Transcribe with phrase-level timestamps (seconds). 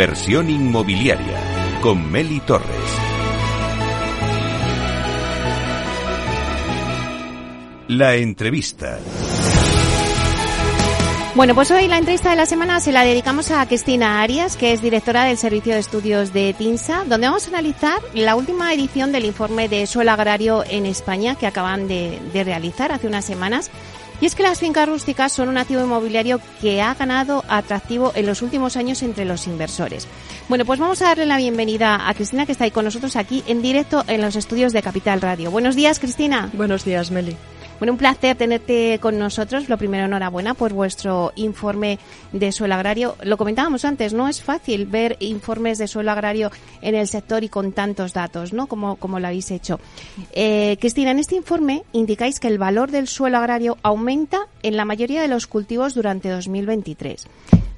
[0.00, 2.64] Inversión inmobiliaria con Meli Torres.
[7.88, 8.98] La entrevista.
[11.34, 14.72] Bueno, pues hoy la entrevista de la semana se la dedicamos a Cristina Arias, que
[14.72, 19.12] es directora del Servicio de Estudios de TINSA, donde vamos a analizar la última edición
[19.12, 23.70] del informe de suelo agrario en España que acaban de, de realizar hace unas semanas
[24.20, 28.26] y es que las fincas rústicas son un activo inmobiliario que ha ganado atractivo en
[28.26, 30.06] los últimos años entre los inversores.
[30.48, 33.42] Bueno, pues vamos a darle la bienvenida a Cristina, que está ahí con nosotros aquí
[33.46, 35.50] en directo en los estudios de Capital Radio.
[35.50, 36.50] Buenos días, Cristina.
[36.52, 37.36] Buenos días, Meli.
[37.80, 39.70] Bueno, un placer tenerte con nosotros.
[39.70, 41.98] Lo primero, enhorabuena por vuestro informe
[42.30, 43.16] de suelo agrario.
[43.22, 46.50] Lo comentábamos antes, no es fácil ver informes de suelo agrario
[46.82, 48.66] en el sector y con tantos datos, ¿no?
[48.66, 49.80] Como, como lo habéis hecho.
[50.32, 54.84] Eh, Cristina, en este informe indicáis que el valor del suelo agrario aumenta en la
[54.84, 57.28] mayoría de los cultivos durante 2023.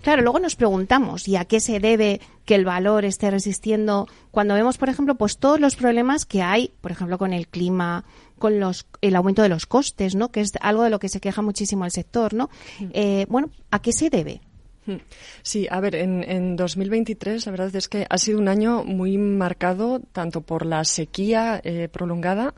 [0.03, 4.55] Claro, luego nos preguntamos, ¿y a qué se debe que el valor esté resistiendo cuando
[4.55, 8.05] vemos, por ejemplo, pues todos los problemas que hay, por ejemplo, con el clima,
[8.43, 10.33] con los, el aumento de los costes, ¿no?
[10.33, 12.51] Que es algo de lo que se queja muchísimo el sector, ¿no?
[12.81, 12.87] Mm.
[12.93, 14.41] Eh, bueno, ¿a qué se debe?
[14.87, 14.97] Mm.
[15.43, 19.17] Sí, a ver, en, en 2023 la verdad es que ha sido un año muy
[19.17, 22.53] marcado tanto por la sequía eh, prolongada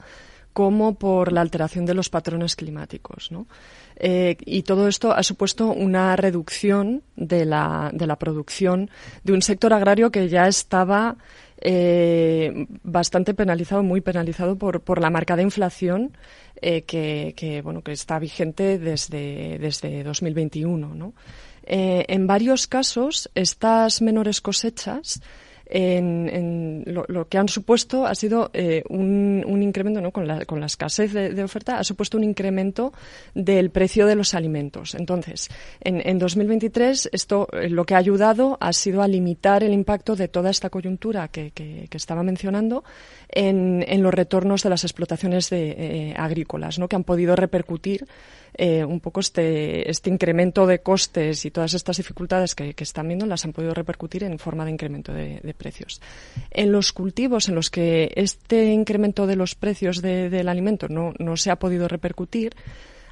[0.55, 3.47] como por la alteración de los patrones climáticos, ¿no?
[3.97, 8.89] Eh, y todo esto ha supuesto una reducción de la, de la producción
[9.23, 11.17] de un sector agrario que ya estaba
[11.65, 16.17] eh, bastante penalizado, muy penalizado por, por la marcada inflación
[16.61, 20.95] eh, que, que, bueno, que está vigente desde, desde 2021.
[20.95, 21.15] ¿no?
[21.65, 25.23] Eh, en varios casos, estas menores cosechas
[25.67, 30.11] en, lo, que han supuesto ha sido eh, un, incremento, ¿no?
[30.11, 32.93] con, la, escasez de, oferta, ha supuesto un incremento
[33.35, 34.95] del precio de los alimentos.
[34.95, 35.49] Entonces,
[35.81, 40.17] en, en 2023 esto eh, lo que ha ayudado ha sido a limitar el impacto
[40.17, 42.85] de toda esta coyuntura que, que, estaba mencionando
[43.29, 46.89] en, en, los retornos de las explotaciones de, eh, agrícolas, ¿no?
[46.89, 48.07] que han podido repercutir
[48.57, 53.27] eh, un poco este, este incremento de costes y todas estas dificultades que, están viendo
[53.27, 56.01] las han podido repercutir en forma de incremento de, precios.
[56.51, 61.37] En los cultivos en los que este incremento de los precios del alimento no, no
[61.37, 62.55] se ha podido repercutir,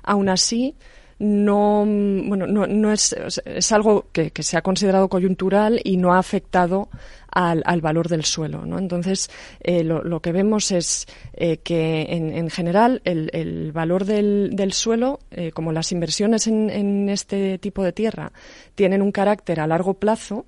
[0.02, 0.76] aún así,
[1.18, 3.14] no, bueno, no, no es,
[3.44, 6.88] es algo que, que, se ha considerado coyuntural y no ha afectado
[7.32, 8.64] al, al valor del suelo.
[8.64, 8.78] ¿no?
[8.78, 15.18] Entonces, eh, lo, que vemos es eh, que, en, en general, el, valor del, suelo,
[15.30, 18.32] eh, como las inversiones en, este tipo de tierra
[18.74, 20.46] tienen un carácter a largo plazo,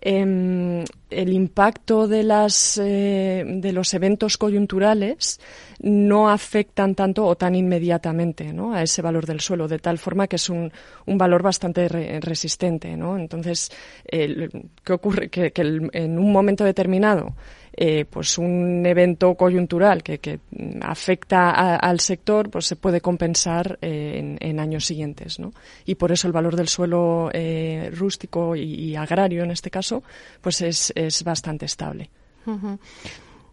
[0.00, 5.38] eh, el impacto de, las, de los eventos coyunturales
[5.82, 8.72] no afectan tanto o tan inmediatamente ¿no?
[8.72, 10.72] a ese valor del suelo, de tal forma que es un,
[11.06, 11.88] un valor bastante
[12.20, 12.96] resistente.
[12.96, 13.18] ¿no?
[13.18, 13.70] Entonces,
[14.08, 15.28] ¿qué ocurre?
[15.28, 17.34] Que, el, en un momento determinado
[17.74, 20.40] eh, pues un evento coyuntural que, que
[20.82, 25.52] afecta a, al sector pues se puede compensar eh, en, años siguientes ¿no?
[25.86, 30.02] y por eso el valor del suelo eh, rústico y, agrario en este caso
[30.42, 32.10] pues es, es bastante estable.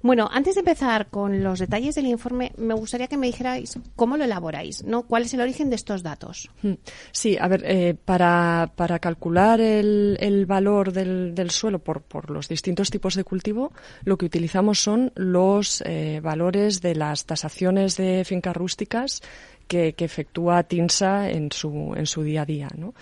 [0.02, 4.16] Bueno, antes de empezar con los detalles del informe, me gustaría que me dijerais cómo
[4.16, 5.04] lo elaboráis, ¿no?
[5.04, 6.50] ¿Cuál es el origen de estos datos?
[6.62, 6.76] Hmm.
[7.12, 12.30] Sí, a ver, eh, para, para, calcular el, el valor del, del suelo por, por,
[12.32, 13.74] los distintos tipos de cultivo,
[14.06, 19.22] lo que utilizamos son los eh, valores de las tasaciones de fincas rústicas
[19.68, 22.94] que, que efectúa TINSA en su, en su día a día, ¿no?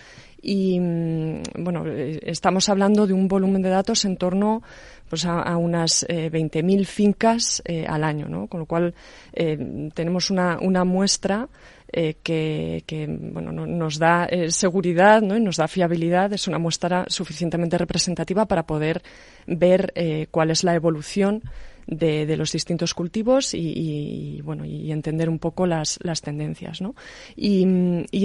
[0.41, 4.63] y mm, bueno, eh, estamos hablando de un volumen de datos en torno
[5.09, 8.47] pues a, unas eh, 20.000 fincas eh, al año, ¿no?
[8.47, 8.93] Con lo cual
[9.33, 11.47] eh, tenemos una, muestra
[11.91, 15.37] eh, que, que, bueno, no, nos da seguridad ¿no?
[15.37, 16.33] y nos da fiabilidad.
[16.33, 19.01] Es una muestra suficientemente representativa para poder
[19.45, 19.93] ver
[20.31, 21.43] cuál es la evolución
[21.87, 26.95] de, de, los distintos cultivos y, bueno y entender un poco las, las tendencias ¿no?
[27.35, 27.65] y,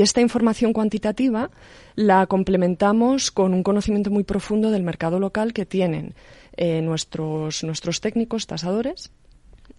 [0.03, 1.51] esta información cuantitativa
[1.95, 6.15] la complementamos con un conocimiento muy profundo del mercado local que tienen
[6.57, 9.11] eh, nuestros nuestros técnicos tasadores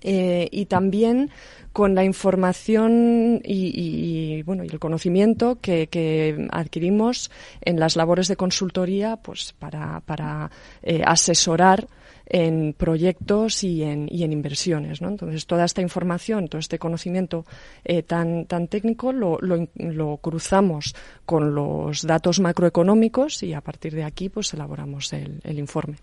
[0.02, 1.30] eh, y también
[1.72, 7.32] con la información y, bueno y el conocimiento que, que, adquirimos
[7.62, 11.88] en las labores de consultoría pues para, para eh, asesorar
[12.34, 15.04] en proyectos y en, y en inversiones.
[15.04, 15.08] ¿no?
[15.08, 17.46] Entonces, toda esta información, todo este conocimiento
[17.86, 20.96] eh, tan, tan técnico lo, lo, cruzamos
[21.28, 25.98] con los datos macroeconómicos y a partir de aquí pues elaboramos el, el informe.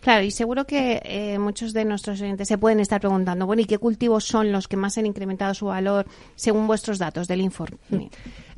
[0.00, 3.64] Claro, y seguro que eh, muchos de nuestros oyentes se pueden estar preguntando, bueno, ¿y
[3.64, 6.04] qué cultivos son los que más han incrementado su valor
[6.34, 7.78] según vuestros datos del informe?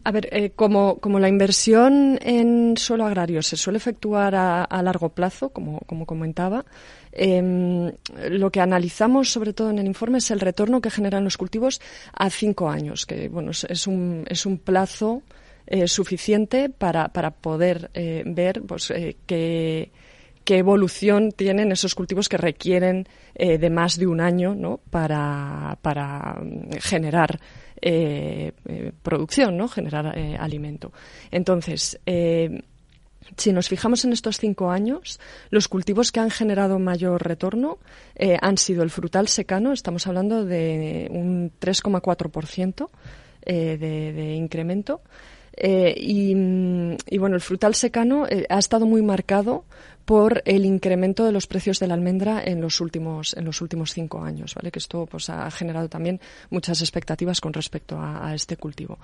[0.06, 5.08] A ver, eh, como, como, la inversión en suelo agrario se suele efectuar a, largo
[5.08, 6.64] plazo, como, como comentaba,
[7.10, 7.90] em,
[8.30, 11.80] lo que analizamos sobre todo en el informe es el retorno que generan los cultivos
[12.12, 15.22] a cinco años, que bueno, es, un, es un plazo
[15.66, 18.92] eh, suficiente para, para poder eh, ver pues,
[19.26, 19.90] qué,
[20.44, 24.78] qué evolución tienen esos cultivos que requieren de más de un año ¿no?
[24.88, 26.40] para, para
[26.80, 27.40] generar
[27.82, 29.68] eh, eh, producción, ¿no?
[29.68, 30.92] generar eh, alimento.
[31.30, 31.98] Entonces,
[33.36, 35.20] si nos fijamos en estos cinco años,
[35.50, 37.78] los cultivos que han generado mayor retorno
[38.40, 42.88] han sido el frutal secano, estamos hablando de un 3,4%
[43.44, 45.02] de, incremento.
[45.60, 46.34] y,
[47.18, 49.64] bueno, el frutal secano ha estado muy marcado
[50.06, 53.92] por el incremento de los precios de la almendra en los últimos en los últimos
[53.92, 54.70] cinco años, ¿vale?
[54.70, 58.98] Que esto pues ha generado también muchas expectativas con respecto a, este cultivo.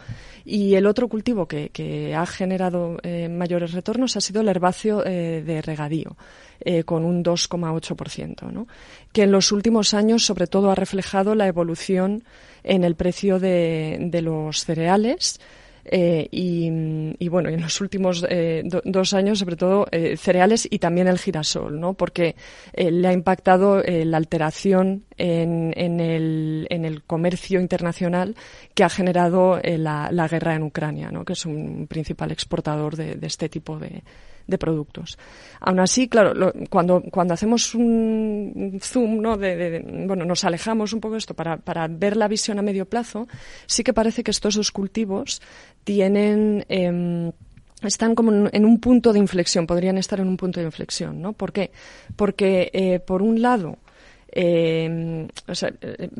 [0.44, 5.42] Y el otro cultivo que, ha generado eh, mayores retornos ha sido el herbáceo eh,
[5.44, 6.16] de regadío.
[6.64, 8.68] Eh, con un 2,8%, ¿no?
[9.12, 12.22] que en los últimos años sobre todo ha reflejado la evolución
[12.62, 15.40] en el precio de, de los cereales,
[15.84, 21.08] eh, y, bueno, en los últimos eh, dos años, sobre todo, eh, cereales y también
[21.08, 21.94] el girasol, ¿no?
[21.94, 22.36] Porque
[22.74, 28.36] le ha impactado la alteración en, en, el, en, el, comercio internacional
[28.74, 31.24] que ha generado la, la, guerra en Ucrania, ¿no?
[31.24, 34.02] Que es un principal exportador de este tipo de,
[34.46, 35.18] de productos.
[35.60, 39.36] Aún así, claro, cuando, cuando hacemos un zoom, ¿no?
[39.36, 42.86] De, bueno, nos alejamos un poco de esto para, para, ver la visión a medio
[42.86, 43.28] plazo,
[43.66, 45.40] sí que parece que estos dos cultivos
[45.84, 46.64] tienen...
[46.68, 47.32] Em,
[47.82, 51.32] están como en un punto de inflexión, podrían estar en un punto de inflexión, ¿no?
[51.32, 51.72] ¿Por qué?
[52.14, 53.78] Porque, eh, por un lado,
[54.34, 55.28] eh,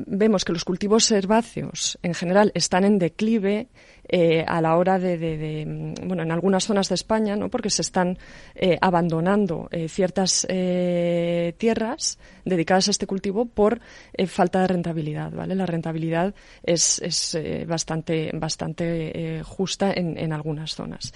[0.07, 3.69] vemos que los cultivos herbáceos en general están en declive
[4.09, 7.49] eh, a la hora de, bueno, en algunas zonas de España, ¿no?
[7.49, 8.19] Porque se están
[8.55, 13.81] eh, abandonando eh, ciertas tierras dedicadas a este cultivo por
[14.27, 15.55] falta de rentabilidad, ¿vale?
[15.55, 21.13] La rentabilidad es, es bastante, bastante justa en, en algunas zonas.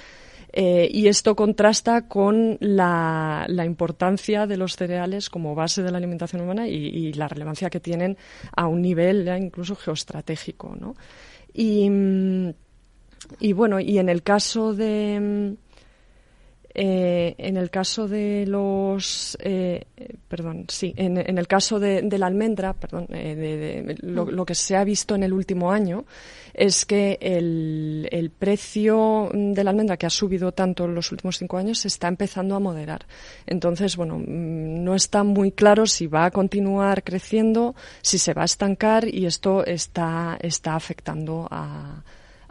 [0.52, 6.66] Y esto contrasta con la, importancia de los cereales como base de la alimentación humana
[6.66, 8.16] y, la relevancia que tienen
[8.54, 10.74] a un nivel incluso geoestratégico.
[10.76, 10.94] ¿no?
[11.52, 11.90] Y,
[13.40, 15.56] y bueno, y en el caso de
[16.78, 19.86] eh, en el caso de los, eh,
[20.28, 24.84] perdón, sí, en, el caso de, la almendra, perdón, eh, de, lo, que se ha
[24.84, 26.04] visto en el último año
[26.52, 31.38] es que el, el, precio de la almendra que ha subido tanto en los últimos
[31.38, 33.06] cinco años se está empezando a moderar.
[33.46, 38.42] Entonces, bueno, mm, no está muy claro si va a continuar creciendo, si se va
[38.42, 42.02] a estancar y esto está, está afectando a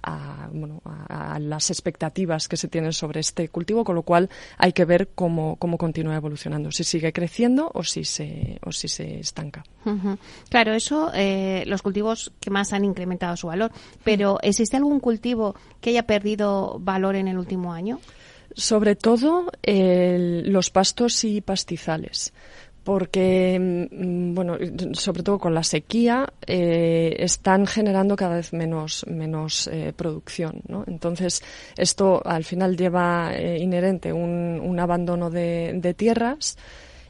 [0.05, 4.71] a, bueno, a, las expectativas que se tienen sobre este cultivo, con lo cual hay
[4.71, 9.19] que ver cómo, cómo continúa evolucionando, si sigue creciendo o si se, o si se
[9.19, 9.63] estanca.
[10.49, 13.71] Claro, eso, eh, los cultivos que más han incrementado su valor,
[14.03, 17.99] pero ¿existe algún cultivo que haya perdido valor en el último año?
[18.53, 22.31] Sobre todo los pastos y pastizales
[22.85, 24.57] porque, mm, bueno,
[24.93, 30.61] sobre todo con la sequía, eh, están generando cada vez menos, menos eh, producción.
[30.67, 30.83] ¿no?
[30.85, 31.41] Entonces,
[31.75, 36.57] esto al final lleva eh, inherente un, un abandono de tierras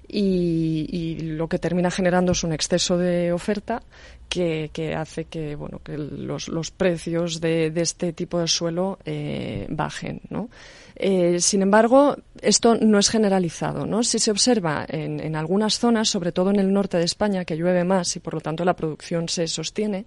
[0.08, 3.82] y, lo que termina generando es un exceso de oferta
[4.30, 9.66] que, hace que bueno que los, los precios de, de, este tipo de suelo eh,
[9.70, 10.50] bajen ¿no?
[10.96, 14.04] Eh, sin embargo esto no es generalizado ¿no?
[14.04, 17.56] si se observa en, en algunas zonas sobre todo en el norte de España que
[17.56, 20.06] llueve más y por lo tanto la producción se sostiene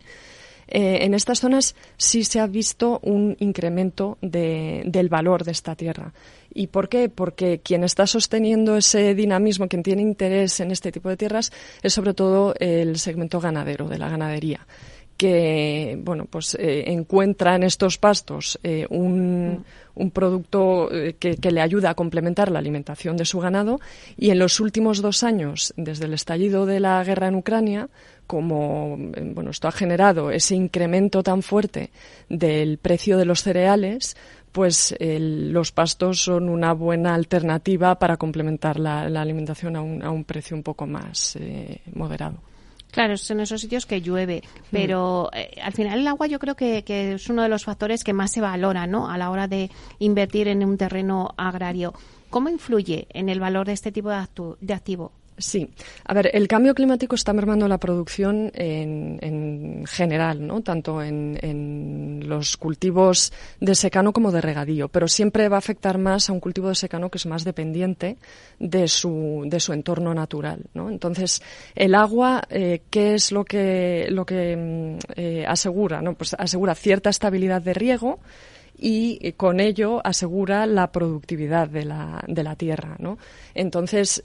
[0.68, 6.12] eh, en estas zonas sí se ha visto un incremento del valor de esta tierra.
[6.52, 7.08] ¿Y por qué?
[7.08, 11.92] Porque quien está sosteniendo ese dinamismo, quien tiene interés en este tipo de tierras, es
[11.92, 14.66] sobre todo el segmento ganadero, de la ganadería
[15.16, 19.64] que bueno pues eh, encuentra en estos pastos eh, un,
[19.96, 23.80] un, producto que, que, le ayuda a complementar la alimentación de su ganado
[24.16, 27.88] y en los últimos dos años desde el estallido de la guerra en Ucrania
[28.28, 31.90] como bueno, esto ha generado ese incremento tan fuerte
[32.28, 34.16] del precio de los cereales,
[34.52, 40.24] pues los pastos son una buena alternativa para complementar la, alimentación a un, a un,
[40.24, 42.38] precio un poco más eh, moderado.
[42.90, 46.84] Claro, son esos sitios que llueve, pero eh, al final el agua yo creo que,
[46.84, 49.10] que, es uno de los factores que más se valora ¿no?
[49.10, 51.94] a la hora de invertir en un terreno agrario.
[52.30, 54.26] ¿Cómo influye en el valor de este tipo de,
[54.60, 55.12] de activo?
[55.38, 55.70] Sí.
[56.04, 60.62] A ver, el cambio climático está mermando la producción en, general, ¿no?
[60.62, 66.28] Tanto en, los cultivos de secano como de regadío, pero siempre va a afectar más
[66.28, 68.16] a un cultivo de secano que es más dependiente
[68.58, 70.90] de su, de su entorno natural, ¿no?
[70.90, 71.40] Entonces,
[71.74, 76.02] el agua, eh, ¿qué es lo que, lo que mm, eh, asegura?
[76.02, 76.14] ¿no?
[76.14, 78.18] Pues asegura cierta estabilidad de riego,
[78.80, 82.96] y con ello asegura la productividad de la, de la tierra.
[83.00, 83.18] ¿no?
[83.54, 84.24] Entonces,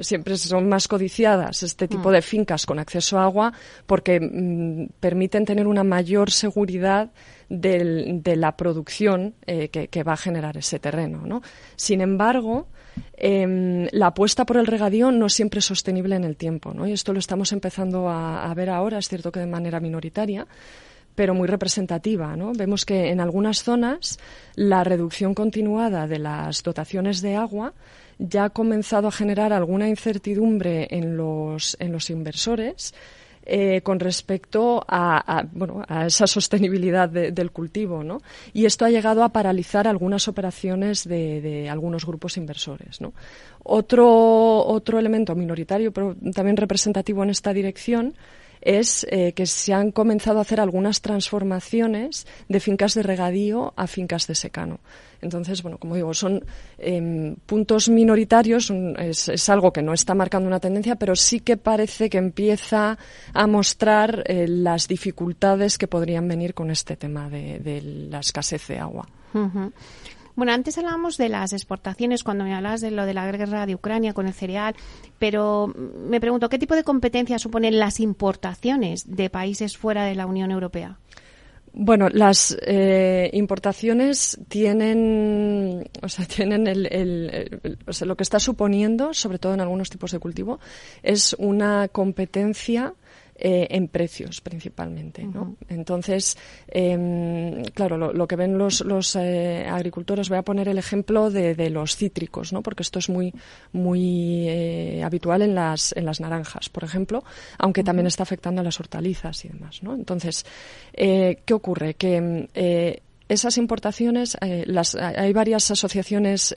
[0.00, 2.12] siempre son más codiciadas este tipo mm.
[2.12, 3.52] de fincas con acceso a agua
[3.86, 7.10] porque mm, permiten tener una mayor seguridad
[7.48, 11.22] de la producción eh, que, va a generar ese terreno.
[11.26, 11.42] ¿no?
[11.76, 12.68] Sin embargo,
[13.16, 16.72] em, la apuesta por el regadío no siempre es sostenible en el tiempo.
[16.72, 16.86] ¿no?
[16.86, 20.46] Y esto lo estamos empezando a, a ver ahora, es cierto que de manera minoritaria,
[21.14, 22.34] pero muy representativa.
[22.34, 22.52] ¿no?
[22.54, 24.18] Vemos que en algunas zonas
[24.56, 27.74] la reducción continuada de las dotaciones de agua
[28.18, 32.94] ya ha comenzado a generar alguna incertidumbre en los, en los inversores.
[33.46, 38.22] Eh, con respecto a, bueno, a esa sostenibilidad del cultivo, ¿no?
[38.54, 43.12] Y esto ha llegado a paralizar algunas operaciones de, de algunos grupos inversores, ¿no?
[43.62, 48.14] Otro, otro elemento minoritario, pero también representativo en esta dirección,
[48.64, 53.86] es eh, que se han comenzado a hacer algunas transformaciones de fincas de regadío a
[53.86, 54.80] fincas de secano.
[55.20, 56.44] Entonces, bueno, como digo, son
[56.76, 62.10] em, puntos minoritarios, es, algo que no está marcando una tendencia, pero sí que parece
[62.10, 62.98] que empieza
[63.32, 68.78] a mostrar eh, las dificultades que podrían venir con este tema de, la escasez de
[68.78, 69.08] agua.
[70.36, 73.74] Bueno, antes hablábamos de las exportaciones cuando me hablabas de lo de la guerra de
[73.74, 74.74] Ucrania con el cereal,
[75.18, 80.26] pero me pregunto, ¿qué tipo de competencia suponen las importaciones de países fuera de la
[80.26, 80.98] Unión Europea?
[81.76, 89.12] Bueno, las eh, importaciones tienen, o sea, tienen el, o sea, lo que está suponiendo,
[89.12, 90.60] sobre todo en algunos tipos de cultivo,
[91.02, 92.94] es una competencia
[93.36, 95.24] eh, en precios principalmente.
[95.24, 95.56] ¿no?
[95.68, 96.38] Entonces,
[96.68, 101.56] em, claro, lo, que ven los, los eh, agricultores, voy a poner el ejemplo de,
[101.56, 102.62] de, los cítricos, ¿no?
[102.62, 103.34] porque esto es muy,
[103.72, 107.24] muy eh, habitual en las, en las naranjas, por ejemplo,
[107.58, 109.82] aunque también está afectando a las hortalizas y demás.
[109.82, 109.94] ¿no?
[109.94, 110.46] Entonces,
[110.92, 111.94] ¿qué ocurre?
[111.94, 114.36] Que esas importaciones,
[114.66, 116.54] las, hay varias asociaciones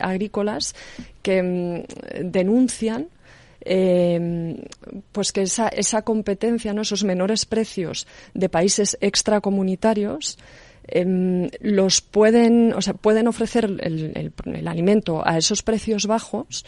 [0.00, 0.74] agrícolas
[1.22, 3.06] que mm, denuncian
[3.68, 4.56] eh,
[5.10, 10.38] pues que esa, esa competencia, esos menores precios de países extracomunitarios
[10.86, 14.32] em, los pueden, o sea, pueden ofrecer el,
[14.66, 16.64] alimento a esos precios bajos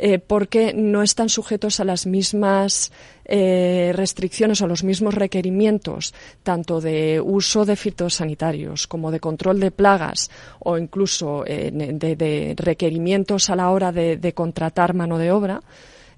[0.00, 2.92] eh, porque no están sujetos a las mismas
[3.26, 9.72] eh, restricciones o los mismos requerimientos, tanto de uso de fitosanitarios como de control de
[9.72, 15.60] plagas o incluso eh, de, requerimientos a la hora de contratar mano de obra.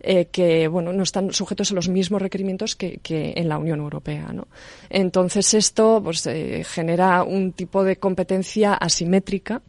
[0.02, 4.32] Eh, que bueno no están sujetos a los mismos requerimientos que, en la Unión Europea.
[4.32, 4.48] ¿no?
[4.88, 9.60] Entonces esto pues, eh, genera un tipo de competencia asimétrica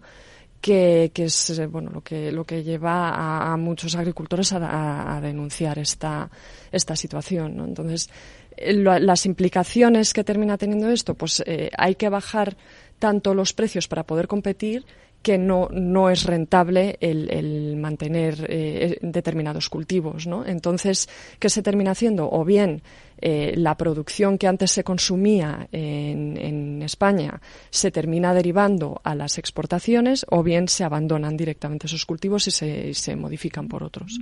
[0.62, 6.30] que, es eh, bueno lo que lo que lleva a, muchos agricultores a, denunciar esta
[6.72, 7.58] esta situación.
[7.58, 7.66] ¿no?
[7.66, 8.10] Entonces
[8.58, 11.44] las implicaciones que termina teniendo esto, pues
[11.78, 12.56] hay que bajar
[13.00, 14.86] tanto los precios para poder competir
[15.22, 20.28] que no, no es rentable el, mantener eh, determinados cultivos.
[20.28, 20.46] ¿no?
[20.46, 21.10] Entonces,
[21.40, 22.30] ¿qué se termina haciendo?
[22.32, 22.82] O bien
[23.20, 29.38] eh, la producción que antes se consumía en, en, España se termina derivando a las
[29.38, 34.20] exportaciones o bien se abandonan directamente esos cultivos y se, se modifican por otros.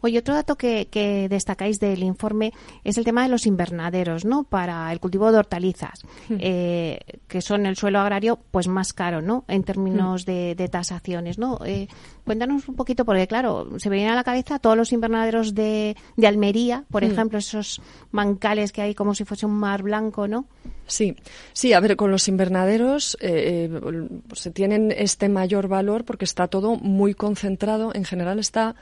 [0.00, 2.52] Oye, otro dato que, destacáis del informe
[2.82, 4.44] es el tema de los invernaderos, ¿no?
[4.44, 6.36] Para el cultivo de hortalizas, hmm.
[6.40, 9.44] eh, que son el suelo agrario pues más caro, ¿no?
[9.48, 10.56] En términos hmm.
[10.56, 11.58] de, tasaciones, ¿no?
[11.64, 11.88] Eh,
[12.24, 15.96] cuéntanos un poquito, porque claro, se me viene a la cabeza todos los invernaderos de,
[16.24, 17.10] Almería, por hmm.
[17.10, 20.46] ejemplo, esos bancales que hay como si fuese un mar blanco, ¿no?
[20.86, 21.16] Sí,
[21.52, 23.70] sí, a ver, con los invernaderos eh,
[24.34, 28.74] se tienen este mayor valor porque está todo muy concentrado, en general está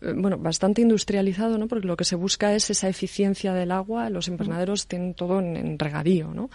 [0.00, 1.68] bueno, bastante industrializado, ¿no?
[1.68, 4.10] Porque lo que se busca es esa eficiencia del agua.
[4.10, 6.50] Los invernaderos tienen todo en, regadío, ¿no?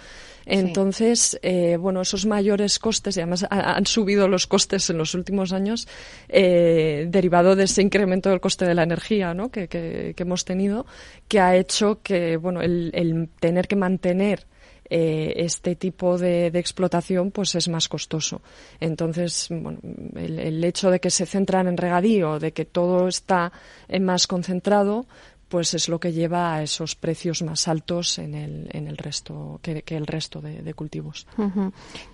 [0.46, 5.53] Entonces, eh, bueno, esos mayores costes, y además han subido los costes en los últimos
[5.53, 5.88] años,
[6.29, 9.50] eh, derivado de ese incremento del coste de la energía, ¿no?
[9.50, 10.86] Que, que, hemos tenido,
[11.27, 14.46] que ha hecho que, bueno, el, el tener que mantener
[14.89, 18.41] eh, este tipo de, explotación pues es más costoso.
[18.79, 19.79] Entonces, bueno,
[20.15, 23.51] el, hecho de que se centran en regadío, de que todo está
[24.00, 25.06] más concentrado,
[25.48, 29.60] pues es lo que lleva a esos precios más altos en el, en el resto
[29.62, 31.25] que, el resto de, cultivos.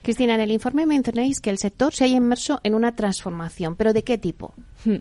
[0.02, 3.94] Cristina, en el informe mencionáis que el sector se haya inmerso en una transformación, pero
[3.94, 4.54] ¿de qué tipo?
[4.86, 4.98] Hmm.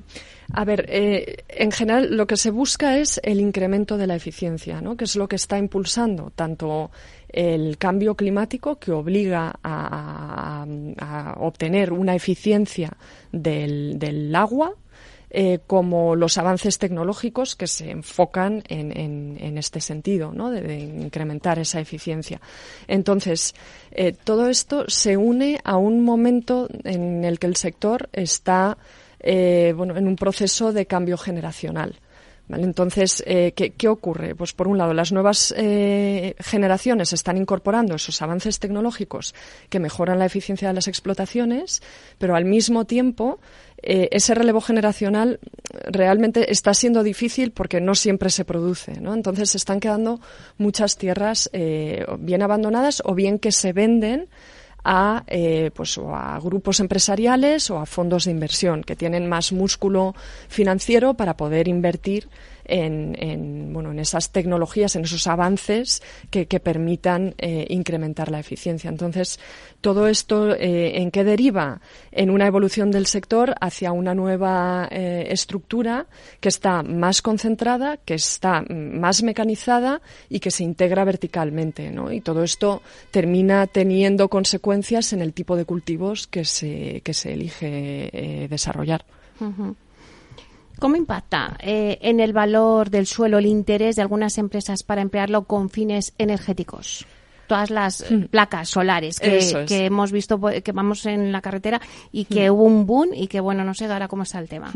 [0.54, 4.80] A ver, eh, en general lo que se busca es el incremento de la eficiencia,
[4.80, 4.96] ¿no?
[4.96, 6.90] que es lo que está impulsando tanto
[7.32, 10.66] el cambio climático que obliga a,
[11.38, 12.92] obtener una eficiencia
[13.32, 14.74] del, agua
[15.30, 20.50] eh, como los avances tecnológicos que se enfocan en, este sentido, ¿no?
[20.50, 22.40] de, incrementar esa eficiencia.
[22.86, 23.54] Entonces,
[23.90, 28.76] eh, todo esto se une a un momento en el que el sector está
[29.20, 31.98] eh, bueno, en un proceso de cambio generacional.
[32.56, 34.34] Entonces, eh, ¿qué, ocurre?
[34.34, 39.34] Pues por un lado, las nuevas eh, generaciones están incorporando esos avances tecnológicos
[39.68, 41.82] que mejoran la eficiencia de las explotaciones,
[42.18, 43.40] pero al mismo tiempo
[43.82, 45.40] eh, ese relevo generacional
[45.84, 49.00] realmente está siendo difícil porque no siempre se produce.
[49.00, 49.14] ¿no?
[49.14, 50.20] Entonces, se están quedando
[50.58, 51.50] muchas tierras
[52.18, 54.28] bien abandonadas o bien que se venden
[54.84, 60.14] a, eh, pues, a grupos empresariales o a fondos de inversión que tienen más músculo
[60.48, 62.28] financiero para poder invertir
[62.64, 68.88] en, bueno, en esas tecnologías, en esos avances que, permitan eh, incrementar la eficiencia.
[68.88, 69.40] Entonces,
[69.80, 71.80] todo esto, eh, ¿en qué deriva?
[72.12, 76.06] En una evolución del sector hacia una nueva eh, estructura
[76.40, 81.90] que está más concentrada, que está más mecanizada y que se integra verticalmente.
[81.90, 82.12] ¿no?
[82.12, 87.32] Y todo esto termina teniendo consecuencias en el tipo de cultivos que se, que se
[87.32, 89.04] elige desarrollar.
[90.82, 95.44] ¿Cómo impacta eh, en el valor del suelo el interés de algunas empresas para emplearlo
[95.44, 97.06] con fines energéticos?
[97.46, 98.24] todas las hmm.
[98.30, 102.54] placas solares que, hemos visto pues, que vamos en la carretera y que hmm.
[102.54, 104.72] hubo un boom y que bueno no sé ahora cómo está el tema.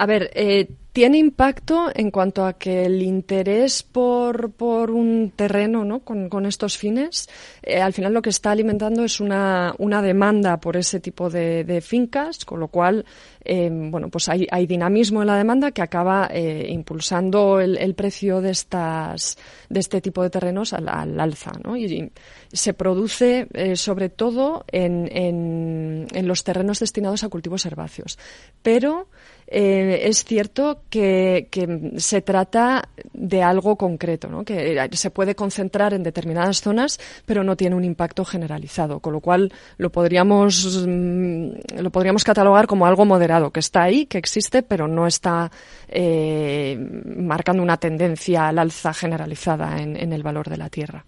[0.00, 5.84] A ver, eh, tiene impacto en cuanto a que el interés por, por un terreno
[5.84, 6.00] ¿no?
[6.00, 7.28] con, estos fines,
[7.62, 12.44] eh, al final lo que está alimentando es una, demanda por ese tipo de, fincas,
[12.44, 13.04] con lo cual
[13.44, 18.50] eh, bueno, pues hay, dinamismo en la demanda que acaba eh, impulsando el, precio de,
[18.50, 21.52] estas, de este tipo de terrenos al, alza.
[21.62, 21.76] ¿no?
[21.76, 22.10] Y,
[22.50, 28.18] se produce sobre todo en, en, en los terrenos destinados a cultivos herbáceos.
[28.62, 29.06] Pero
[29.50, 31.48] eh, es cierto que,
[31.96, 34.44] se trata de algo concreto, ¿no?
[34.44, 39.20] que se puede concentrar en determinadas zonas, pero no tiene un impacto generalizado, con lo
[39.20, 44.62] cual lo podríamos, mm, lo podríamos catalogar como algo moderado, que está ahí, que existe,
[44.62, 45.50] pero no está
[45.88, 46.78] eh,
[47.16, 51.04] marcando una tendencia al alza generalizada en, el valor de la tierra.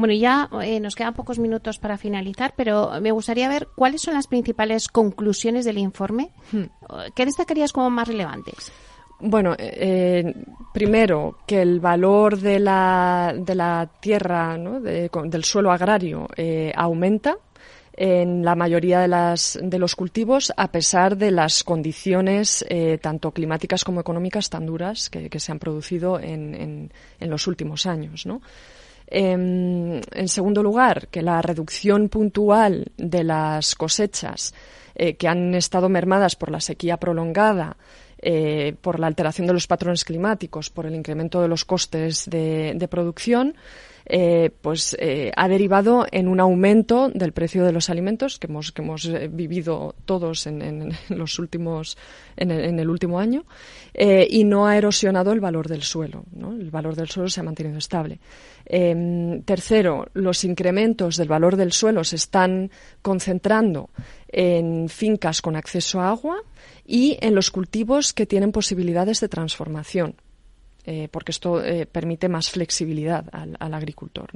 [0.00, 4.14] Bueno, ya eh, nos quedan pocos minutos para finalizar, pero me gustaría ver cuáles son
[4.14, 6.30] las principales conclusiones del informe.
[6.50, 6.64] Hmm.
[7.14, 8.72] ¿Qué destacarías como más relevantes?
[9.18, 10.34] Bueno, eh,
[10.72, 14.80] primero, que el valor de la, de la tierra, ¿no?
[14.80, 17.36] del suelo agrario, eh, aumenta
[17.92, 22.64] en la mayoría de, las, de los cultivos, a pesar de las condiciones
[23.02, 27.84] tanto climáticas como económicas tan duras que, se han producido en, en, en los últimos
[27.84, 28.24] años.
[28.24, 28.40] ¿no?
[29.10, 34.54] Em, en segundo lugar, que la reducción puntual de las cosechas
[34.94, 37.76] eh, que han estado mermadas por la sequía prolongada,
[38.22, 42.88] eh, por la alteración de los patrones climáticos, por el incremento de los costes de
[42.88, 43.56] producción,
[44.12, 49.04] eh, pues eh, ha derivado en un aumento del precio de los alimentos que hemos,
[49.06, 51.96] eh, vivido todos en, los últimos,
[52.36, 53.44] en el, último año
[53.94, 56.24] y no ha erosionado el valor del suelo.
[56.36, 58.18] El valor del suelo se ha mantenido estable.
[58.66, 63.90] Em, tercero, los incrementos del valor del suelo se están concentrando
[64.26, 66.42] en fincas con acceso a agua
[66.84, 70.16] y en los cultivos que tienen posibilidades de transformación.
[70.84, 74.30] Eh, porque esto eh, permite más flexibilidad al, agricultor.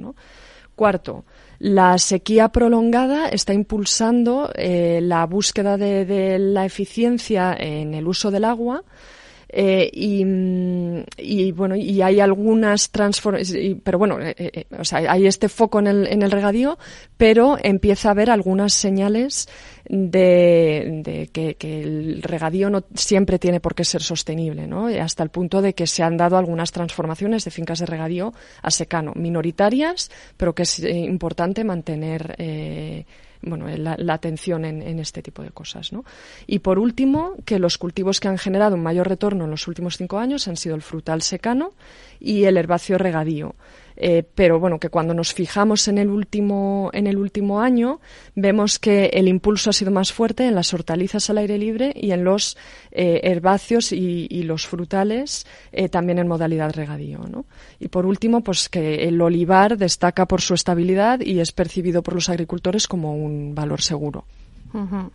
[0.75, 1.23] Cuarto,
[1.59, 8.45] la sequía prolongada está impulsando eh, la búsqueda de, la eficiencia en el uso del
[8.45, 8.83] agua.
[9.51, 14.17] Y, bueno y hay algunas transformaciones pero bueno
[14.91, 16.77] hay este foco en el, en el regadío
[17.17, 19.47] pero empieza a haber algunas señales
[19.87, 24.87] de, que, el regadío no siempre tiene por qué ser sostenible, ¿no?
[24.87, 28.71] hasta el punto de que se han dado algunas transformaciones de fincas de regadío a
[28.71, 33.05] secano, minoritarias, pero que es eh, importante mantener eh,
[33.41, 35.91] bueno, la, atención en, este tipo de cosas.
[35.91, 36.05] ¿no?
[36.47, 39.97] Y por último, que los cultivos que han generado un mayor retorno en los últimos
[39.97, 41.73] cinco años han sido el frutal secano
[42.19, 43.55] y el herbáceo regadío.
[43.97, 47.99] Eh, pero bueno, que cuando nos fijamos en el último, en el último año,
[48.35, 52.11] vemos que el impulso ha sido más fuerte en las hortalizas al aire libre y
[52.11, 52.57] en los
[52.91, 57.19] eh, herbáceos y, los frutales, eh, también en modalidad regadío.
[57.19, 57.45] ¿no?
[57.79, 62.13] Y por último, pues que el olivar destaca por su estabilidad y es percibido por
[62.13, 64.25] los agricultores como un valor seguro.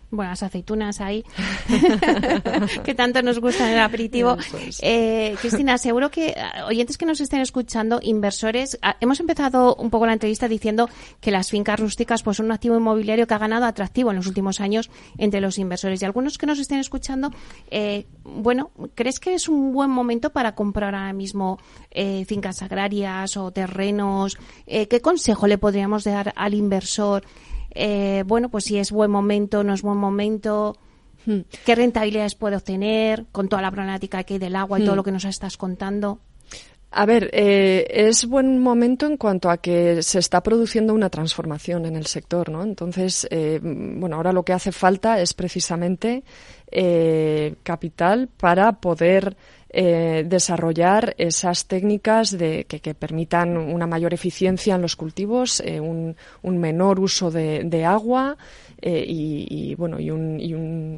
[0.09, 1.23] Buenas aceitunas ahí,
[2.83, 4.35] que tanto nos gusta en el aperitivo.
[4.81, 9.91] Eh, Cristina, seguro que ah, oyentes que nos estén escuchando, inversores, ah, hemos empezado un
[9.91, 13.37] poco la entrevista diciendo que las fincas rústicas pues, son un activo inmobiliario que ha
[13.37, 16.01] ganado atractivo en los últimos años entre los inversores.
[16.01, 17.31] Y algunos que nos estén escuchando,
[17.69, 21.59] eh, bueno, ¿crees que es un buen momento para comprar ahora mismo
[21.91, 24.37] eh, fincas agrarias o terrenos?
[24.65, 27.23] ¿Qué consejo le podríamos dar al inversor?
[27.71, 30.75] Eh, bueno, pues si es buen momento, no es buen momento,
[31.25, 31.39] hmm.
[31.65, 34.97] qué rentabilidades puede obtener con toda la problemática que hay del agua y todo hmm.
[34.97, 36.19] lo que nos estás contando.
[36.93, 41.85] A ver, eh, es buen momento en cuanto a que se está produciendo una transformación
[41.85, 42.63] en el sector, ¿no?
[42.63, 46.25] Entonces, eh, bueno, ahora lo que hace falta es precisamente
[46.69, 49.37] eh, capital para poder
[49.73, 56.15] eh, desarrollar esas técnicas de, que, permitan una mayor eficiencia en los cultivos, eh, un,
[56.43, 58.37] menor uso de, agua
[58.81, 60.39] eh, y, bueno y un,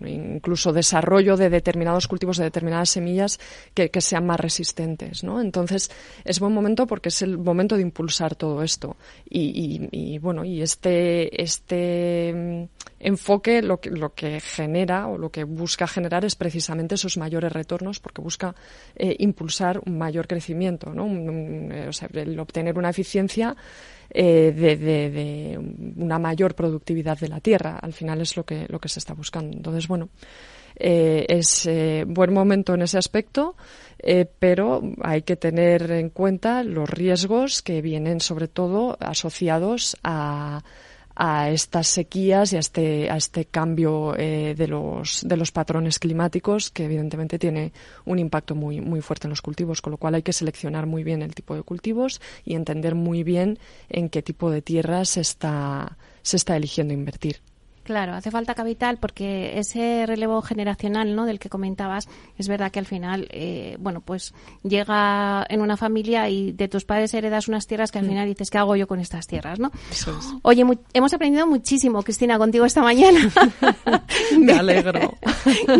[0.08, 3.40] incluso desarrollo de determinados cultivos de determinadas semillas
[3.74, 5.40] que, sean más resistentes, ¿no?
[5.40, 5.92] Entonces
[6.26, 8.98] es buen momento porque es el momento de impulsar todo esto
[9.30, 12.64] y, bueno y este este mm,
[13.00, 17.52] enfoque lo que lo que genera o lo que busca generar es precisamente esos mayores
[17.52, 18.56] retornos porque busca
[18.96, 21.08] eh, impulsar un mayor crecimiento, ¿no?
[21.08, 23.56] Eh, o sea, el obtener una eficiencia
[24.14, 25.60] eh, de,
[25.98, 27.80] una mayor productividad de la tierra.
[27.82, 29.56] Al final es lo que, lo que se está buscando.
[29.58, 30.10] Entonces, bueno,
[30.76, 31.70] es
[32.08, 33.56] buen momento en ese aspecto,
[34.40, 40.64] pero hay que tener en cuenta los riesgos que vienen sobre todo asociados a
[41.16, 46.00] a estas sequías y a este, a este cambio eh, de, los, de los patrones
[46.00, 47.72] climáticos que evidentemente tiene
[48.06, 51.04] un impacto muy, muy fuerte en los cultivos, con lo cual hay que seleccionar muy
[51.04, 55.22] bien el tipo de cultivos y entender muy bien en qué tipo de tierras se
[55.22, 57.38] está, se está eligiendo invertir.
[57.84, 61.26] Claro, hace falta capital porque ese relevo generacional, ¿no?
[61.26, 66.30] Del que comentabas, es verdad que al final, eh, bueno, pues llega en una familia
[66.30, 68.10] y de tus padres heredas unas tierras que al mm.
[68.10, 69.72] final dices, ¿qué hago yo con estas tierras, no?
[70.44, 73.30] Oye, hemos aprendido muchísimo, Cristina, contigo esta mañana.
[74.40, 75.18] Me alegro.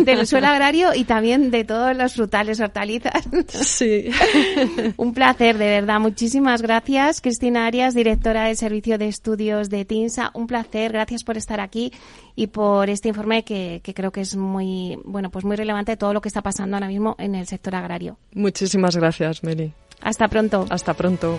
[0.04, 3.26] del suelo agrario y también de todos los frutales, hortalizas.
[3.48, 4.10] sí.
[4.98, 6.00] Un placer, de verdad.
[6.00, 10.32] Muchísimas gracias, Cristina Arias, directora del Servicio de Estudios de TINSA.
[10.34, 11.93] Un placer, gracias por estar aquí
[12.36, 16.12] y por este informe que, creo que es muy, bueno, pues muy relevante de todo
[16.12, 18.18] lo que está pasando ahora mismo en el sector agrario.
[18.32, 19.72] Muchísimas gracias, Meli.
[20.00, 20.66] Hasta pronto.
[20.68, 21.38] Hasta pronto.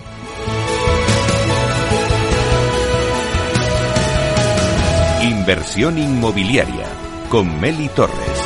[5.22, 6.86] Inversión inmobiliaria
[7.30, 8.45] con Meli Torres.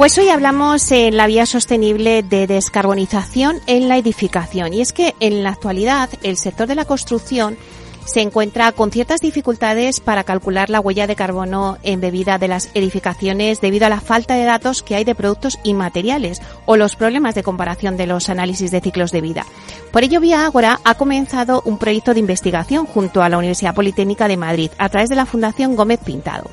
[0.00, 4.72] Pues hoy hablamos en la vía sostenible de descarbonización en la edificación.
[4.72, 7.58] Y es que en la actualidad el sector de la construcción
[8.06, 13.60] se encuentra con ciertas dificultades para calcular la huella de carbono embebida de las edificaciones
[13.60, 17.34] debido a la falta de datos que hay de productos y materiales o los problemas
[17.34, 19.44] de comparación de los análisis de ciclos de vida.
[19.92, 24.28] Por ello, Vía Ágora ha comenzado un proyecto de investigación junto a la Universidad Politécnica
[24.28, 26.48] de Madrid a través de la Fundación Gómez Pintado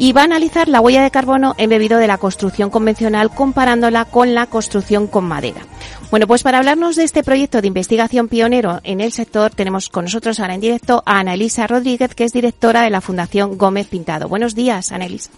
[0.00, 4.34] y va a analizar la huella de carbono embebido de la construcción convencional comparándola con
[4.34, 5.60] la construcción con madera.
[6.10, 10.06] Bueno, pues para hablarnos de este proyecto de investigación pionero en el sector, tenemos con
[10.06, 14.26] nosotros ahora en directo a Anelisa Rodríguez, que es directora de la Fundación Gómez Pintado.
[14.26, 15.30] Buenos días, Anelisa.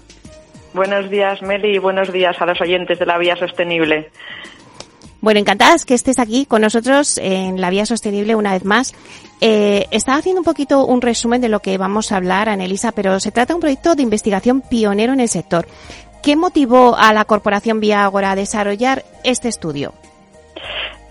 [0.74, 4.10] Buenos días, Meli, y buenos días a los oyentes de la Vía Sostenible.
[5.22, 8.92] Bueno, encantadas que estés aquí con nosotros en la Vía Sostenible una vez más.
[9.40, 13.20] Eh, estaba haciendo un poquito un resumen de lo que vamos a hablar, Anelisa, pero
[13.20, 15.66] se trata de un proyecto de investigación pionero en el sector.
[16.24, 19.92] ¿Qué motivó a la Corporación Vía Agora a desarrollar este estudio?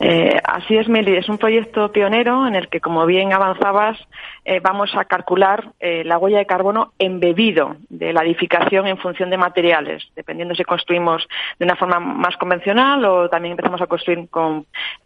[0.01, 1.15] Eh, así es, Meli.
[1.15, 3.97] Es un proyecto pionero en el que, como bien avanzabas,
[4.43, 9.29] eh, vamos a calcular eh, la huella de carbono embebido de la edificación en función
[9.29, 11.27] de materiales, dependiendo si construimos
[11.59, 14.65] de una forma más convencional o también empezamos a construir con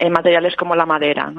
[0.09, 1.31] materiales como la madera.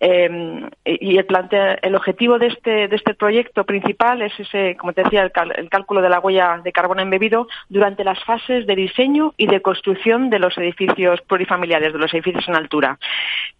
[0.00, 5.22] Em, y el, objetivo de este, de este proyecto principal es ese, como te decía,
[5.22, 9.62] el, cálculo de la huella de carbono embebido durante las fases de diseño y de
[9.62, 12.98] construcción de los edificios plurifamiliares, de los edificios en altura.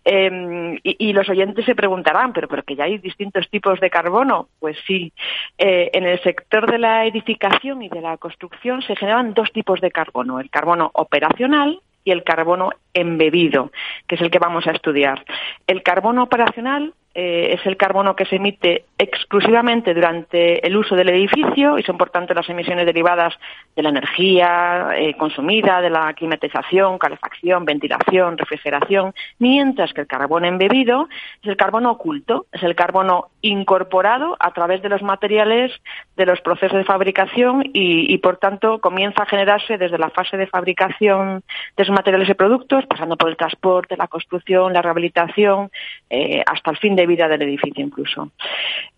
[0.05, 4.49] Em, y, los oyentes se preguntarán, pero, pero que ya hay distintos tipos de carbono.
[4.59, 5.13] Pues sí,
[5.59, 9.81] eh, en el sector de la edificación y de la construcción se generan dos tipos
[9.81, 13.71] de carbono, el carbono operacional y el carbono embebido,
[14.09, 15.25] que es el que vamos a estudiar.
[15.67, 21.09] El carbono operacional eh, es el carbono que se emite exclusivamente durante el uso del
[21.09, 23.35] edificio y son, por tanto, las emisiones derivadas
[23.75, 30.47] de la energía eh, consumida, de la climatización, calefacción, ventilación, refrigeración, mientras que el carbono
[30.47, 31.09] embebido
[31.43, 35.73] es el carbono oculto, es el carbono incorporado a través de los materiales
[36.17, 40.47] de los procesos de fabricación y, por tanto, comienza a generarse desde la fase de
[40.47, 41.43] fabricación
[41.77, 45.71] de esos materiales y productos, pasando por el transporte, la construcción, la rehabilitación,
[46.11, 48.31] eh, hasta el fin de vida del edificio incluso.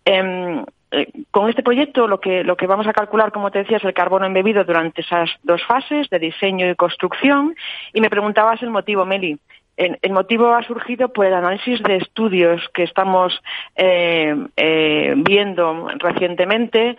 [0.05, 3.77] Em, eh, con este proyecto lo que, lo que vamos a calcular, como te decía,
[3.77, 7.55] es el carbono embebido durante esas dos fases de diseño y construcción.
[7.93, 9.39] Y me preguntabas el motivo, Meli.
[9.75, 13.41] El, motivo ha surgido por el análisis de estudios que estamos
[13.75, 16.95] eh, eh, viendo recientemente.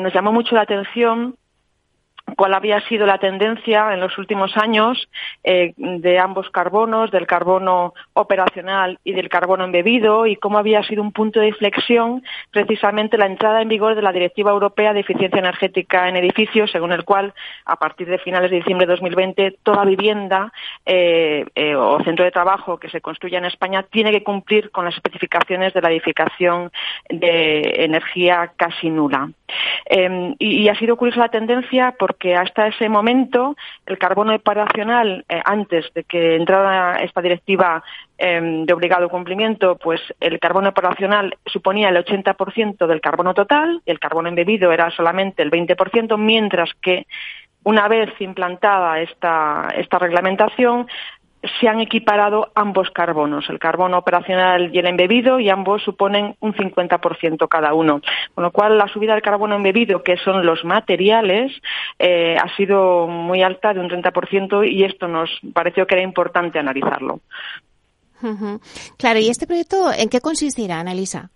[0.00, 1.36] nos llamó mucho la atención
[2.34, 5.08] cuál había sido la tendencia en los últimos años
[5.44, 11.02] eh, de ambos carbonos, del carbono operacional y del carbono embebido, y cómo había sido
[11.02, 15.38] un punto de inflexión precisamente la entrada en vigor de la Directiva Europea de Eficiencia
[15.38, 17.32] Energética en Edificios, según el cual,
[17.64, 20.52] a partir de finales de diciembre de 2020, toda vivienda
[20.84, 24.84] eh, eh, o centro de trabajo que se construya en España tiene que cumplir con
[24.84, 26.70] las especificaciones de la edificación
[27.08, 29.30] de energía casi nula.
[29.86, 35.38] Em, y, ha sido curiosa la tendencia porque hasta ese momento el carbono operacional, eh,
[35.44, 37.82] antes de que entrara esta directiva
[38.16, 43.98] em, de obligado cumplimiento, pues el carbono operacional suponía el 80% del carbono total el
[43.98, 47.06] carbono embebido era solamente el 20%, mientras que
[47.64, 50.86] una vez implantada esta, esta reglamentación,
[51.60, 56.54] se han equiparado ambos carbonos, el carbono operacional y el embebido, y ambos suponen un
[56.54, 58.00] 50% cada uno.
[58.34, 61.52] Con lo cual, la subida del carbono embebido, que son los materiales,
[61.98, 66.58] eh, ha sido muy alta, de un 30%, y esto nos pareció que era importante
[66.58, 67.20] analizarlo.
[68.96, 71.30] Claro, ¿y este proyecto en qué consistirá, Analisa?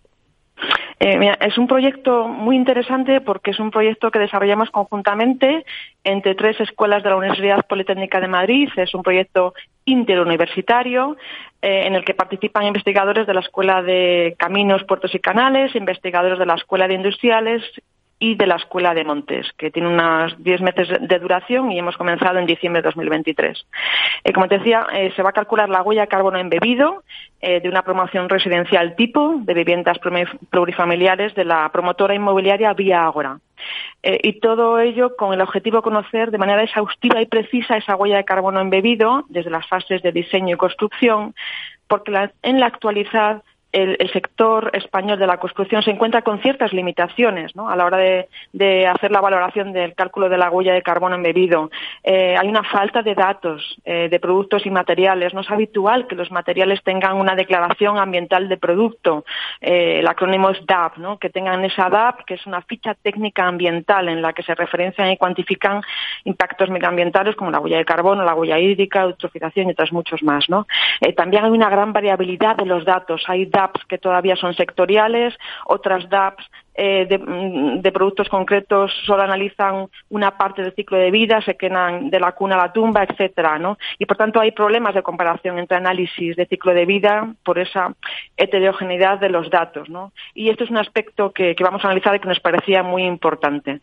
[1.03, 5.65] Eh, es un proyecto muy interesante porque es un proyecto que desarrollamos conjuntamente
[6.05, 8.69] entre tres escuelas de la Universidad Politécnica de Madrid.
[8.77, 9.55] Es un proyecto
[9.87, 11.17] interuniversitario
[11.63, 16.39] eh, en el que participan investigadores de la Escuela de Caminos, Puertos y Canales, investigadores
[16.39, 17.63] de la Escuela de Industriales
[18.21, 21.97] y de la Escuela de Montes, que tiene unos 10 meses de duración y hemos
[21.97, 23.67] comenzado en diciembre de 2023.
[24.23, 27.03] Eh, como te decía, eh, se va a calcular la huella de carbono embebido
[27.41, 29.99] de una promoción residencial tipo de viviendas
[30.51, 33.41] plurifamiliares de la promotora inmobiliaria Vía Ágora.
[34.03, 38.19] y todo ello con el objetivo de conocer de manera exhaustiva y precisa esa huella
[38.19, 41.35] de carbono embebido desde las fases de diseño y construcción,
[41.89, 47.53] porque en la actualidad el, sector español de la construcción se encuentra con ciertas limitaciones
[47.57, 51.71] a la hora de, hacer la valoración del cálculo de la huella de carbono embebido.
[52.03, 55.35] Eh, hay una falta de datos eh, de productos y materiales.
[55.35, 59.25] No es habitual que los materiales tengan una declaración ambiental de producto.
[59.61, 61.19] Eh, el acrónimo es DAP, ¿no?
[61.19, 65.11] que tengan esa DAP, que es una ficha técnica ambiental en la que se referencian
[65.11, 65.83] y cuantifican
[66.25, 70.47] impactos medioambientales como la huella de carbono, la huella hídrica, eutrofización y otros muchos más.
[71.17, 73.23] también hay una gran variabilidad de los datos.
[73.29, 75.35] Hay DAPs que todavía son sectoriales,
[75.67, 76.45] otras DAPs
[76.75, 82.09] eh, mm, de, productos concretos solo analizan una parte del ciclo de vida, se quedan
[82.11, 83.77] de la cuna a la tumba, etcétera, ¿no?
[83.99, 87.95] Y por tanto hay problemas de comparación entre análisis de ciclo de vida por esa
[88.37, 90.13] heterogeneidad de los datos, ¿no?
[90.35, 93.81] Y esto es un aspecto que, vamos a analizar y que nos parecía muy importante.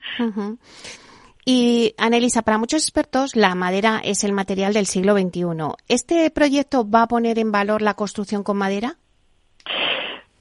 [1.45, 5.45] Y, Anelisa, para muchos expertos, la madera es el material del siglo XXI.
[5.87, 8.97] ¿Este proyecto va a poner en valor la construcción con madera?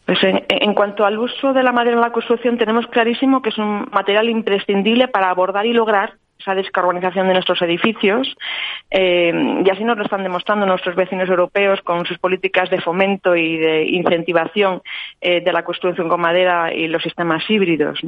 [0.05, 3.59] Pues en, cuanto al uso de la madera en la construcción, tenemos clarísimo que es
[3.59, 8.37] un material imprescindible para abordar y lograr esa descarbonización de nuestros edificios
[8.91, 13.35] eh, y así nos lo están demostrando nuestros vecinos europeos con sus políticas de fomento
[13.35, 14.83] y de incentivación
[15.21, 18.01] eh, de la construcción con madera y los sistemas híbridos.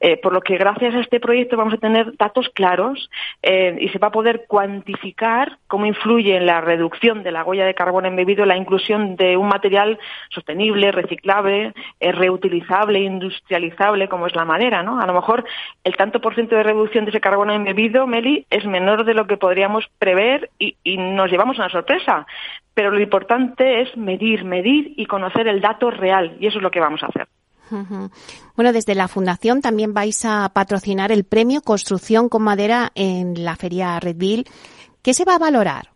[0.00, 3.10] Eh, por lo que gracias a este proyecto vamos a tener datos claros
[3.42, 7.74] y se va a poder cuantificar cómo influye en la reducción de la huella de
[7.74, 9.98] carbono embebido la inclusión de un material
[10.30, 14.82] sostenible, reciclable, reutilizable, industrializable como es la madera.
[14.82, 15.00] ¿no?
[15.00, 15.44] A lo mejor
[15.84, 19.26] el tanto por ciento de reducción de ese carbono embebido, Meli, es menor de lo
[19.26, 22.26] que podríamos prever y, nos llevamos una sorpresa.
[22.74, 26.70] Pero lo importante es medir, medir y conocer el dato real y eso es lo
[26.70, 27.26] que vamos a hacer.
[28.54, 33.56] Bueno, desde la Fundación también vais a patrocinar el premio Construcción con Madera en la
[33.56, 34.44] Feria Redville.
[35.02, 35.88] ¿Qué se va a valorar?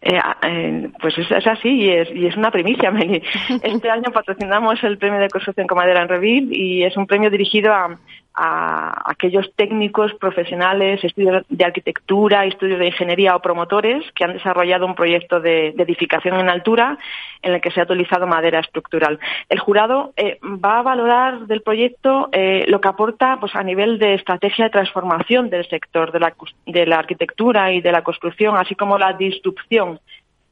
[0.00, 3.22] Eh, eh, pues es, así y es, y es una primicia, Meli.
[3.62, 7.30] Este año patrocinamos el premio de construcción con madera en Redville y es un premio
[7.30, 7.98] dirigido a,
[8.34, 14.86] a aquellos técnicos profesionales, estudios de arquitectura, estudios de ingeniería o promotores que han desarrollado
[14.86, 16.98] un proyecto de, edificación en altura
[17.42, 19.18] en el que se ha utilizado madera estructural.
[19.48, 23.98] El jurado eh, va a valorar del proyecto eh, lo que aporta pues, a nivel
[23.98, 26.34] de estrategia de transformación del sector de la,
[26.66, 29.98] de la arquitectura y de la construcción, así como la disrupción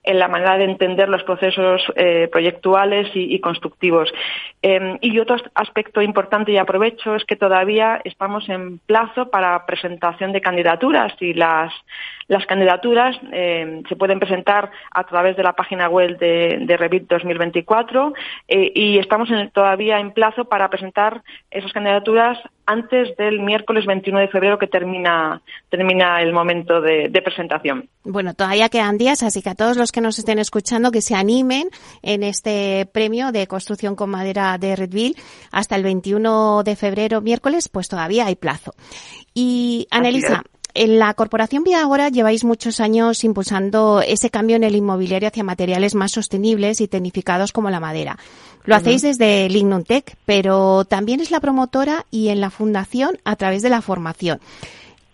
[0.03, 4.11] en la manera de entender los procesos eh, proyectuales y, constructivos.
[4.63, 10.33] Em, y otro aspecto importante y aprovecho es que todavía estamos en plazo para presentación
[10.33, 11.73] de candidaturas y las,
[12.29, 17.07] las candidaturas em, se pueden presentar a través de la página web de, de Revit
[17.09, 18.15] 2024
[18.49, 22.39] eh, y estamos todavía en plazo para presentar esas candidaturas
[22.71, 27.89] antes del miércoles 21 de febrero que termina, termina el momento de, presentación.
[28.05, 31.17] Bueno, todavía quedan días, así que a todos los que nos estén escuchando que se
[31.17, 31.69] animen
[32.03, 35.17] en este premio de construcción con madera de Redville
[35.51, 38.73] hasta el 21 de febrero, miércoles, pues todavía hay plazo.
[39.35, 44.77] Y, Anelisa, en la Corporación Vía Ahora lleváis muchos años impulsando ese cambio en el
[44.77, 48.19] inmobiliario hacia materiales más sostenibles y tecnificados como la madera.
[48.65, 53.37] Lo hacéis desde Lignum Tech, pero también es la promotora y en la fundación a
[53.37, 54.41] través de la formación.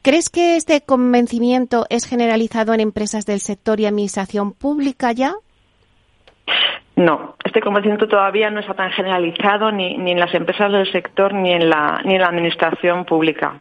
[0.03, 5.35] ¿Crees que este convencimiento es generalizado en empresas del sector y administración pública ya?
[6.97, 11.35] No, este convencimiento todavía no está tan generalizado ni, ni en las empresas del sector
[11.35, 13.61] ni en, la, ni en la administración pública.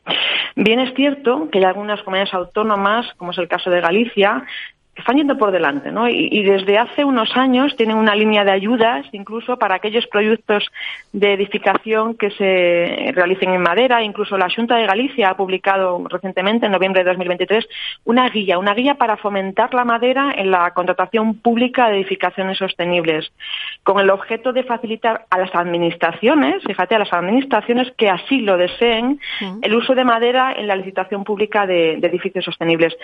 [0.55, 4.45] Bien es cierto que hay algunas comunidades autónomas, como es el caso de Galicia,
[4.95, 6.07] están yendo por delante, ¿no?
[6.07, 10.71] Y, desde hace unos años tienen una línea de ayudas, incluso para aquellos proyectos
[11.11, 14.03] de edificación que se realicen en madera.
[14.03, 17.67] Incluso la Junta de Galicia ha publicado recientemente, en noviembre de 2023,
[18.05, 23.31] una guía, una guía para fomentar la madera en la contratación pública de edificaciones sostenibles,
[23.83, 28.57] con el objeto de facilitar a las administraciones, fíjate, a las administraciones que así lo
[28.57, 29.19] deseen,
[29.61, 32.95] el uso de madera en la licitación pública de, de edificios sostenibles.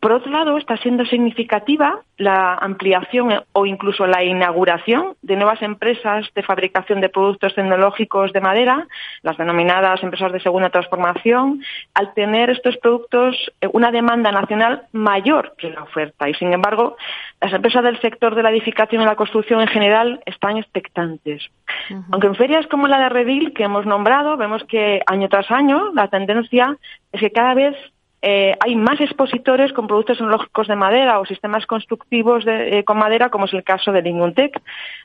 [0.00, 5.62] Por otro lado, está siendo significativo significativa la ampliación o incluso la inauguración de nuevas
[5.62, 8.88] empresas de fabricación de productos tecnológicos de madera,
[9.22, 11.62] las denominadas empresas de segunda transformación,
[11.94, 16.28] al tener estos productos eh, una demanda nacional mayor que la oferta.
[16.28, 16.96] Y, sin embargo,
[17.40, 21.48] las empresas del sector de la edificación y la construcción en general están expectantes.
[22.10, 25.92] Aunque en ferias como la de Redil, que hemos nombrado, vemos que año tras año
[25.94, 26.76] la tendencia
[27.12, 27.76] es que cada vez
[28.20, 32.98] eh, hay más expositores con productos tecnológicos de madera o sistemas constructivos de, eh, con
[32.98, 34.60] madera, como es el caso de Linguntec.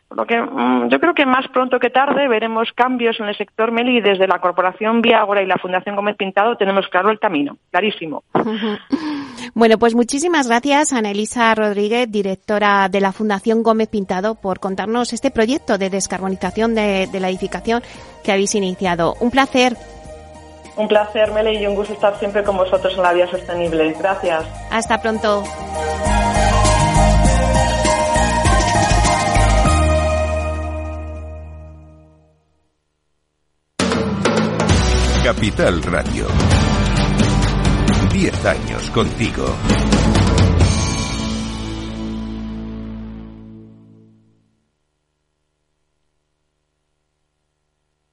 [0.08, 3.38] Por lo que mm, yo creo que más pronto que tarde veremos cambios en el
[3.38, 7.20] sector Meli y desde la Corporación Viagora y la Fundación Gómez Pintado tenemos claro el
[7.20, 8.24] camino, clarísimo.
[9.56, 15.14] Bueno, pues muchísimas gracias, Ana Elisa Rodríguez, directora de la Fundación Gómez Pintado, por contarnos
[15.14, 17.84] este proyecto de descarbonización de, de la edificación
[18.24, 19.16] que habéis iniciado.
[19.20, 19.74] Un placer.
[20.76, 23.94] Un placer, Mele, y un gusto estar siempre con vosotros en la vía sostenible.
[23.94, 24.46] Gracias.
[24.72, 25.44] Hasta pronto.
[35.24, 36.28] Capital Radio.
[38.12, 39.46] Diez años contigo.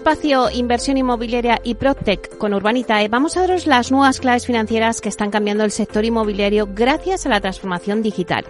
[0.00, 5.10] Espacio Inversión Inmobiliaria y PropTech con Urbanitae vamos a daros las nuevas claves financieras que
[5.10, 8.46] están cambiando el sector inmobiliario gracias a la transformación digital.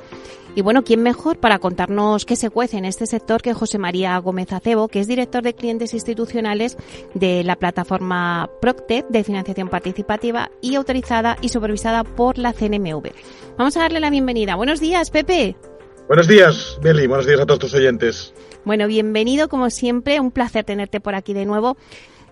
[0.55, 4.17] Y bueno, ¿quién mejor para contarnos qué se cuece en este sector que José María
[4.19, 6.77] Gómez Acebo, que es director de clientes institucionales
[7.15, 13.11] de la plataforma PropTech de financiación participativa y autorizada y supervisada por la CNMV?
[13.59, 14.55] Vamos a darle la bienvenida.
[14.55, 15.57] Buenos días, Pepe.
[16.07, 17.09] Buenos días, Beli.
[17.09, 18.33] Buenos días a todos tus oyentes.
[18.65, 21.79] Bueno, bienvenido como siempre, un placer tenerte por aquí de nuevo.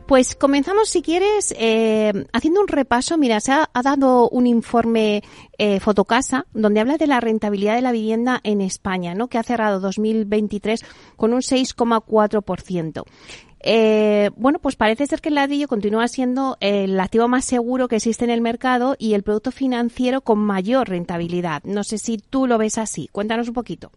[0.07, 3.19] Pues comenzamos, si quieres, eh, haciendo un repaso.
[3.19, 5.23] Mira, se ha, dado un informe
[5.59, 9.29] eh, Fotocasa donde habla de la rentabilidad de la vivienda en España, ¿no?
[9.29, 10.85] Que ha cerrado 2023
[11.17, 13.05] con un 6,4%.
[13.61, 17.97] Eh, bueno, pues parece ser que el ladrillo continúa siendo el activo más seguro que
[17.97, 21.63] existe en el mercado y el producto financiero con mayor rentabilidad.
[21.65, 23.09] No sé si tú lo ves así.
[23.13, 23.91] Cuéntanos un poquito.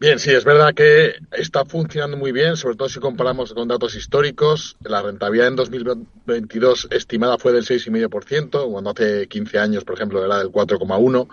[0.00, 3.96] Bien, sí, es verdad que está funcionando muy bien, sobre todo si comparamos con datos
[3.96, 4.76] históricos.
[4.84, 10.38] La rentabilidad en 2022 estimada fue del 6,5%, cuando hace 15 años, por ejemplo, era
[10.38, 11.28] del 4,1%.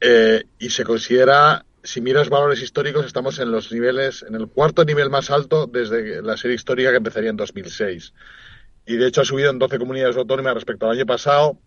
[0.00, 4.82] Eh, y se considera, si miras valores históricos, estamos en los niveles, en el cuarto
[4.86, 8.14] nivel más alto desde la serie histórica que empezaría en 2006.
[8.86, 11.58] Y de hecho ha subido en 12 comunidades autónomas respecto al año pasado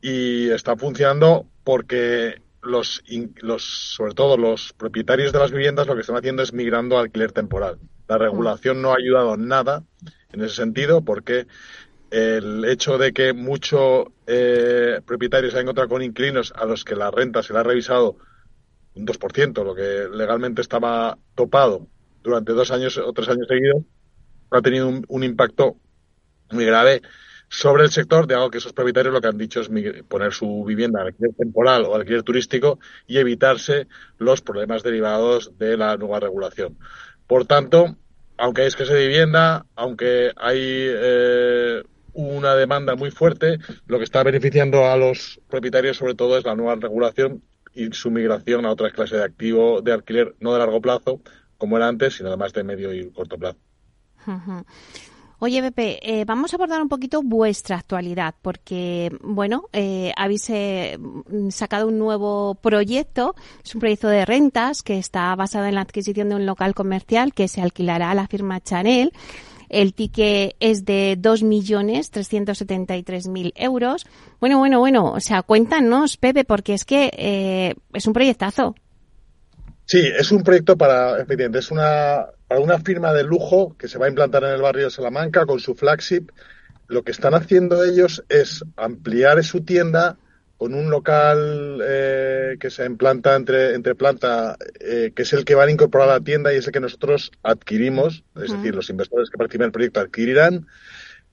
[0.00, 3.02] y está funcionando porque los,
[3.40, 3.62] los,
[3.94, 7.32] sobre todo los propietarios de las viviendas lo que están haciendo es migrando al alquiler
[7.32, 7.78] temporal.
[8.08, 9.84] La regulación no ha ayudado nada
[10.32, 11.46] en ese sentido porque
[12.10, 16.94] el hecho de que muchos eh, propietarios se han encontrado con inquilinos a los que
[16.94, 18.16] la renta se le ha revisado
[18.94, 21.88] un 2%, lo que legalmente estaba topado
[22.22, 23.82] durante dos años o tres años seguidos,
[24.50, 25.76] ha tenido un, un impacto
[26.50, 27.00] muy grave
[27.52, 29.70] sobre el sector, de algo que esos propietarios lo que han dicho es
[30.08, 35.76] poner su vivienda al alquiler temporal o alquiler turístico y evitarse los problemas derivados de
[35.76, 36.78] la nueva regulación.
[37.26, 37.94] Por tanto,
[38.38, 41.82] aunque hay escasez de vivienda, aunque hay eh,
[42.14, 46.54] una demanda muy fuerte, lo que está beneficiando a los propietarios sobre todo es la
[46.54, 47.42] nueva regulación
[47.74, 51.20] y su migración a otras clases de activo de alquiler no de largo plazo,
[51.58, 53.58] como era antes, sino además de medio y corto plazo.
[55.44, 60.96] Oye, Pepe, eh, vamos a abordar un poquito vuestra actualidad, porque, bueno, eh, habéis eh,
[61.50, 63.34] sacado un nuevo proyecto,
[63.64, 67.34] es un proyecto de rentas que está basado en la adquisición de un local comercial
[67.34, 69.10] que se alquilará a la firma Chanel.
[69.68, 74.06] El ticket es de 2.373.000 euros.
[74.38, 78.76] Bueno, bueno, bueno, o sea, cuéntanos, Pepe, porque es que es un proyectazo.
[79.86, 84.04] Sí, es un proyecto para, es una, para una firma de lujo que se va
[84.04, 86.26] a implantar en el barrio de Salamanca con su flagship.
[86.86, 90.18] Lo que están haciendo ellos es ampliar su tienda
[90.58, 95.54] con un local eh, que se implanta entre, entre planta, eh, que es el que
[95.54, 98.90] van a incorporar a la tienda y es el que nosotros adquirimos, es decir, los
[98.90, 100.66] inversores que participan en el proyecto adquirirán,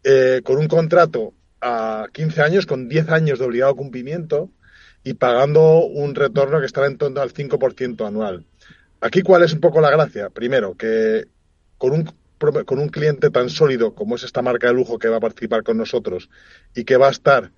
[0.06, 4.52] eh, con un contrato a 15 años, con 10 años de obligado cumplimiento
[5.04, 8.46] y pagando un retorno que estará en torno al 5% anual.
[9.02, 10.30] Aquí, ¿cuál es un poco la gracia?
[10.30, 11.28] Primero, que
[11.78, 12.10] con un,
[12.66, 15.64] con un cliente tan sólido como es esta marca de lujo que va a participar
[15.64, 16.30] con nosotros
[16.76, 17.52] y que va a estar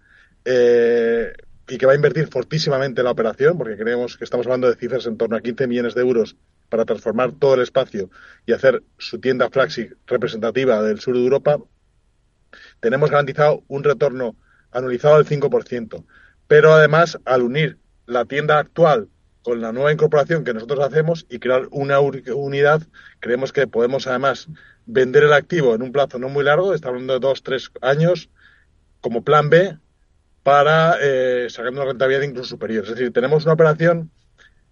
[0.46, 1.34] eh,
[1.68, 4.76] y que va a invertir fortísimamente en la operación, porque creemos que estamos hablando de
[4.76, 6.36] cifras en torno a 15 millones de euros
[6.70, 8.10] para transformar todo el espacio
[8.46, 11.58] y hacer su tienda flagship representativa del sur de Europa,
[12.80, 14.36] tenemos garantizado un retorno
[14.72, 16.06] anualizado del 5%.
[16.48, 19.10] Pero además, al unir la tienda actual
[19.44, 22.82] con la nueva incorporación que nosotros hacemos y crear una unidad,
[23.20, 24.48] creemos que podemos además
[24.86, 28.30] vender el activo en un plazo no muy largo, está hablando de dos, tres años,
[29.00, 29.78] como plan B,
[30.44, 32.84] para eh, sacar una rentabilidad incluso superior.
[32.84, 34.12] Es decir, tenemos una operación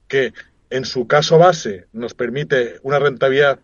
[0.07, 0.33] que
[0.69, 3.59] en su caso base nos permite una rentabilidad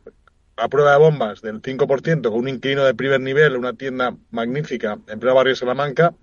[0.58, 5.00] a prueba de bombas del 5% con un inquilino de primer nivel, una tienda magnífica
[5.08, 6.14] en pleno barrio Salamanca,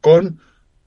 [0.00, 0.40] con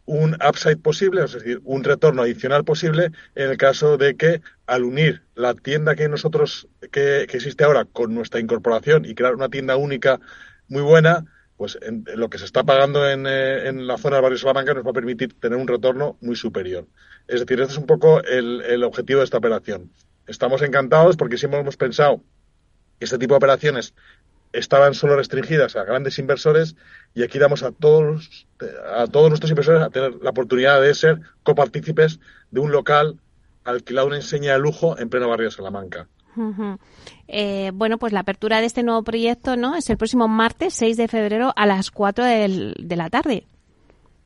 [0.10, 4.84] un upside posible, es decir, un retorno adicional posible en el caso de que al
[4.84, 9.50] unir la tienda que nosotros que, que existe ahora con nuestra incorporación y crear una
[9.50, 10.20] tienda única
[10.68, 11.26] muy buena,
[11.58, 14.84] pues en, lo que se está pagando en, eh, la zona del barrio Salamanca nos
[14.84, 16.88] va a permitir tener un retorno muy superior.
[17.28, 19.92] Es decir, este es un poco el, el objetivo de esta operación.
[20.26, 22.24] Estamos encantados porque siempre hemos pensado
[22.98, 23.94] que este tipo de operaciones
[24.54, 26.76] estaban solo restringidas a grandes inversores
[27.14, 28.48] y aquí damos a todos
[28.94, 32.20] a todos nuestros inversores a tener la oportunidad de ser copartícipes
[32.52, 33.20] de un local
[33.64, 36.08] alquilado una enseña de lujo en pleno barrio de Salamanca.
[37.28, 40.98] Eh, bueno, pues la apertura de este nuevo proyecto no es el próximo martes 6
[40.98, 43.46] de febrero a las 4 del, de la tarde.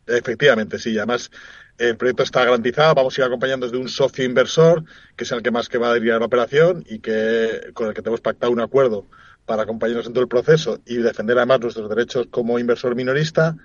[0.06, 0.96] Efectivamente, sí.
[0.98, 1.32] Además,
[1.78, 2.94] el proyecto está garantizado.
[2.94, 4.84] Vamos a ir acompañando desde un socio inversor,
[5.16, 7.94] que es el que más que va a dirigir la operación y que con el
[7.94, 9.08] que tenemos pactado un acuerdo
[9.46, 13.58] para acompañarnos en todo el proceso y defender además nuestros derechos como inversor minorista.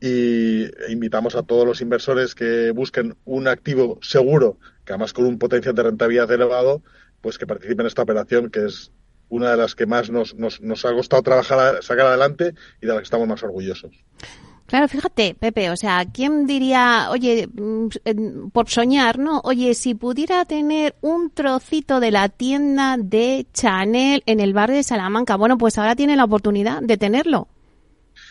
[0.00, 5.38] Y invitamos a todos los inversores que busquen un activo seguro, que además con un
[5.38, 6.82] potencial de rentabilidad elevado,
[7.20, 8.90] pues que participen en esta operación que es
[9.28, 12.88] una de las que más nos, nos, nos ha costado trabajar, sacar adelante y de
[12.88, 13.92] las que estamos más orgullosos.
[14.72, 19.42] Claro, fíjate, Pepe, o sea, ¿quién diría, oye, mm, por soñar, ¿no?
[19.44, 24.82] Oye, si pudiera tener un trocito de la tienda de Chanel en el barrio de
[24.82, 27.48] Salamanca, bueno, pues ahora tiene la oportunidad de tenerlo.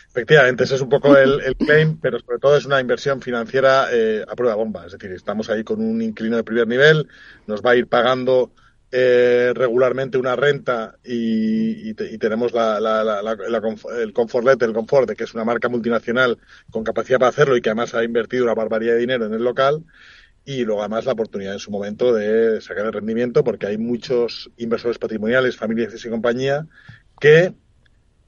[0.08, 3.86] Efectivamente, ese es un poco el, el claim, pero sobre todo es una inversión financiera
[3.92, 4.84] eh, a prueba bomba.
[4.86, 7.06] Es decir, estamos ahí con un inquilino de primer nivel,
[7.46, 8.50] nos va a ir pagando
[8.94, 13.36] eh, regularmente una renta y, te, y tenemos la, la, la,
[13.98, 16.38] el Comfortlet, el Confort, que es una marca multinacional
[16.70, 19.42] con capacidad para hacerlo y que además ha invertido una barbaridad de dinero en el
[19.42, 19.82] local
[20.44, 24.50] y luego además la oportunidad en su momento de sacar el rendimiento porque hay muchos
[24.58, 26.66] inversores patrimoniales, familias y compañía
[27.18, 27.54] que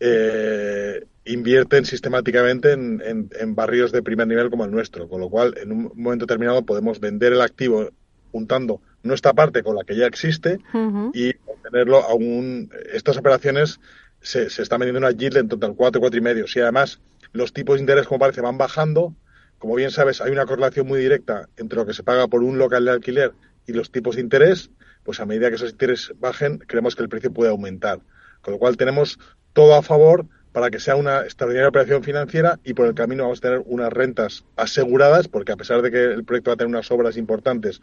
[0.01, 5.29] eh, invierten sistemáticamente en, en, en, barrios de primer nivel como el nuestro, con lo
[5.29, 7.91] cual en un momento determinado podemos vender el activo
[8.35, 11.11] juntando nuestra parte con la que ya existe uh -huh.
[11.15, 12.69] y obtenerlo a un...
[12.93, 13.79] Estas operaciones
[14.21, 16.49] se, se están vendiendo una yield en total 4, 4 y medio.
[16.49, 17.01] Si además
[17.33, 19.15] los tipos de interés, como parece, van bajando,
[19.59, 22.59] como bien sabes, hay una correlación muy directa entre lo que se paga por un
[22.59, 23.33] local de alquiler
[23.69, 24.71] y los tipos de interés,
[25.05, 28.01] pues a medida que esos intereses bajen, creemos que el precio puede aumentar.
[28.43, 29.21] Con lo cual tenemos
[29.53, 33.41] todo a favor para que sea una extraordinaria operación financiera y por el camino vamos
[33.41, 36.69] a tener unas rentas aseguradas, porque a pesar de que el proyecto va a tener
[36.69, 37.81] unas obras importantes,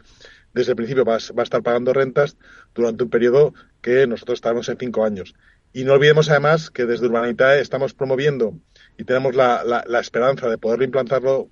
[0.54, 2.38] desde el principio va, a estar pagando rentas
[2.74, 3.52] durante un periodo
[3.82, 5.34] que nosotros estaremos en cinco años.
[5.74, 8.54] Y no olvidemos además que desde Urbanitae estamos promoviendo
[8.96, 11.50] y tenemos la, la, la esperanza de poder implantarlo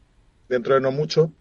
[0.49, 1.35] dentro de no mucho,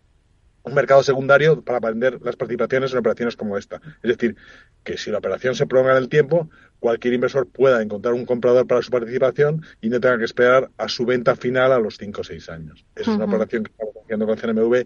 [0.63, 3.81] un mercado secundario para vender las participaciones en operaciones como esta.
[4.03, 4.35] Es decir,
[4.83, 6.49] que si la operación se prolonga en el tiempo,
[6.79, 10.87] cualquier inversor pueda encontrar un comprador para su participación y no tenga que esperar a
[10.87, 12.85] su venta final a los 5 o 6 años.
[12.95, 13.17] Esa uh -huh.
[13.17, 14.85] es una operación que estamos haciendo con CNMV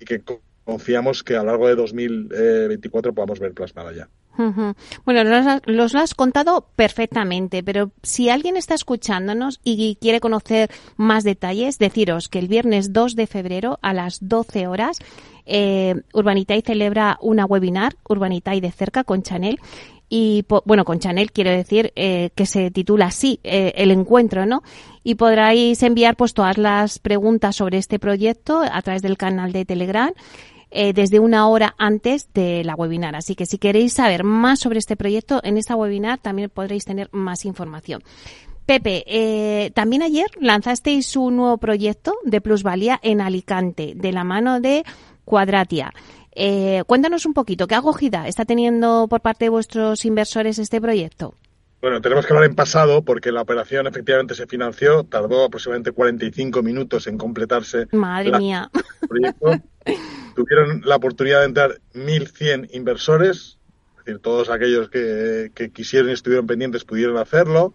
[0.00, 0.22] y que
[0.64, 4.08] confiamos que a lo largo de 2024 podamos ver plasmada ya.
[4.38, 4.74] Uh -huh.
[5.04, 10.70] Bueno, los, los, lo has contado perfectamente, pero si alguien está escuchándonos y quiere conocer
[10.96, 14.98] más detalles, deciros que el viernes 2 de febrero a las 12 horas
[15.46, 19.58] eh, Urbanitay celebra una webinar, Urbanitay de cerca con Chanel,
[20.12, 24.62] y bueno, con Chanel quiero decir eh, que se titula así, eh, el encuentro, ¿no?
[25.04, 29.64] Y podráis enviar pues todas las preguntas sobre este proyecto a través del canal de
[29.64, 30.12] Telegram
[30.72, 33.14] eh, desde una hora antes de la webinar.
[33.14, 37.08] Así que si queréis saber más sobre este proyecto, en esta webinar también podréis tener
[37.12, 38.02] más información.
[38.66, 44.60] Pepe, eh, también ayer lanzasteis un nuevo proyecto de plusvalía en Alicante, de la mano
[44.60, 44.84] de
[45.24, 45.92] Cuadratia.
[46.42, 51.34] Eh, cuéntanos un poquito, ¿qué acogida está teniendo por parte de vuestros inversores este proyecto?
[51.82, 56.62] Bueno, tenemos que hablar en pasado porque la operación efectivamente se financió, tardó aproximadamente 45
[56.62, 57.88] minutos en completarse.
[57.92, 58.70] Madre mía.
[59.06, 59.50] Proyecto.
[60.34, 63.58] Tuvieron la oportunidad de entrar 1.100 inversores,
[63.98, 67.74] es decir, todos aquellos que, que quisieron y estuvieron pendientes pudieron hacerlo.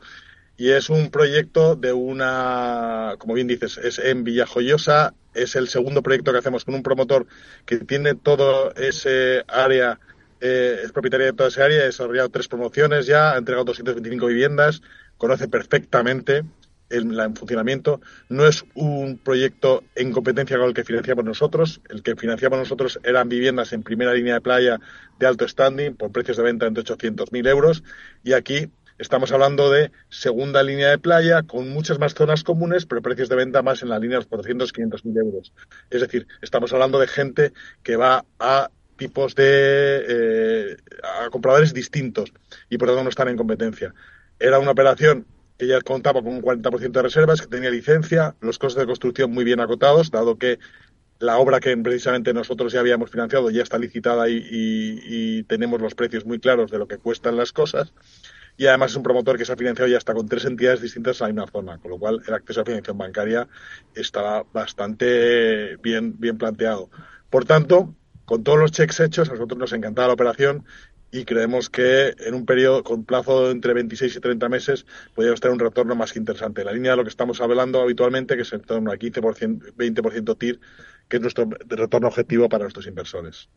[0.57, 6.01] Y es un proyecto de una, como bien dices, es en Villajoyosa, es el segundo
[6.01, 7.27] proyecto que hacemos con un promotor
[7.65, 9.99] que tiene todo ese área,
[10.39, 14.27] eh, es propietaria de toda esa área, ha desarrollado tres promociones ya, ha entregado 225
[14.27, 14.81] viviendas,
[15.17, 16.43] conoce perfectamente
[16.89, 18.01] el, funcionamiento.
[18.29, 21.81] No es un proyecto en competencia con el que financiamos nosotros.
[21.89, 24.79] El que financiamos nosotros eran viviendas en primera línea de playa
[25.19, 27.83] de alto standing por precios de venta entre 800.000 euros.
[28.23, 33.01] Y aquí Estamos hablando de segunda línea de playa con muchas más zonas comunes, pero
[33.01, 35.51] precios de venta más en la línea de los 400, 500 mil euros.
[35.89, 37.51] Es decir, estamos hablando de gente
[37.83, 42.31] que va a tipos de eh, a compradores distintos
[42.69, 43.93] y por tanto no están en competencia.
[44.39, 45.25] Era una operación
[45.57, 49.29] que ya contaba con un 40% de reservas, que tenía licencia, los costes de construcción
[49.29, 50.57] muy bien acotados, dado que
[51.19, 56.25] la obra que precisamente nosotros ya habíamos financiado ya está licitada y tenemos los precios
[56.25, 57.93] muy claros de lo que cuestan las cosas
[58.57, 61.19] y además es un promotor que se ha financiado ya hasta con tres entidades distintas
[61.19, 63.47] en la misma zona, con lo cual el acceso a financiación bancaria
[63.93, 66.89] estaba bastante bien, bien planteado.
[67.29, 67.93] Por tanto,
[68.25, 70.65] con todos los checks hechos, a nosotros nos encantaba la operación
[71.11, 75.53] y creemos que en un periodo con plazo entre 26 y 30 meses podríamos tener
[75.53, 76.63] un retorno más que interesante.
[76.63, 80.37] La línea de lo que estamos hablando habitualmente, que es en torno a 15%, 20%
[80.37, 80.59] TIR,
[81.07, 83.47] que es nuestro retorno objetivo para nuestros inversores.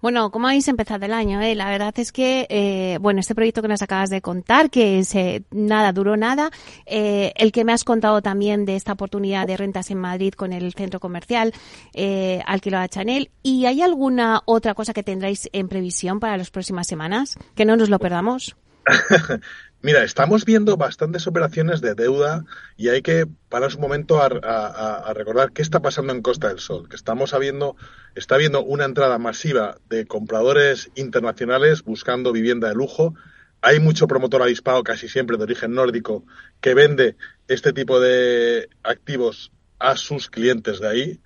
[0.00, 1.40] Bueno, ¿cómo habéis empezado el año?
[1.40, 1.54] Eh?
[1.54, 5.44] La verdad es que, eh, bueno, este proyecto que nos acabas de contar, que se,
[5.50, 6.50] nada, duró nada,
[6.86, 10.52] eh, el que me has contado también de esta oportunidad de rentas en Madrid con
[10.52, 11.52] el centro comercial,
[11.94, 16.86] eh, a Chanel, ¿y hay alguna otra cosa que tendráis en previsión para las próximas
[16.86, 17.36] semanas?
[17.54, 18.56] Que no nos lo perdamos.
[19.84, 22.44] Mira, estamos viendo bastantes operaciones de deuda
[22.76, 26.88] y hay que parar un momento a, recordar qué está pasando en Costa del Sol,
[26.88, 27.74] que estamos habiendo,
[28.14, 33.14] está habiendo una entrada masiva de compradores internacionales buscando vivienda de lujo.
[33.60, 36.24] Hay mucho promotor avispado, casi siempre de origen nórdico,
[36.60, 37.16] que vende
[37.48, 41.20] este tipo de activos a sus clientes de ahí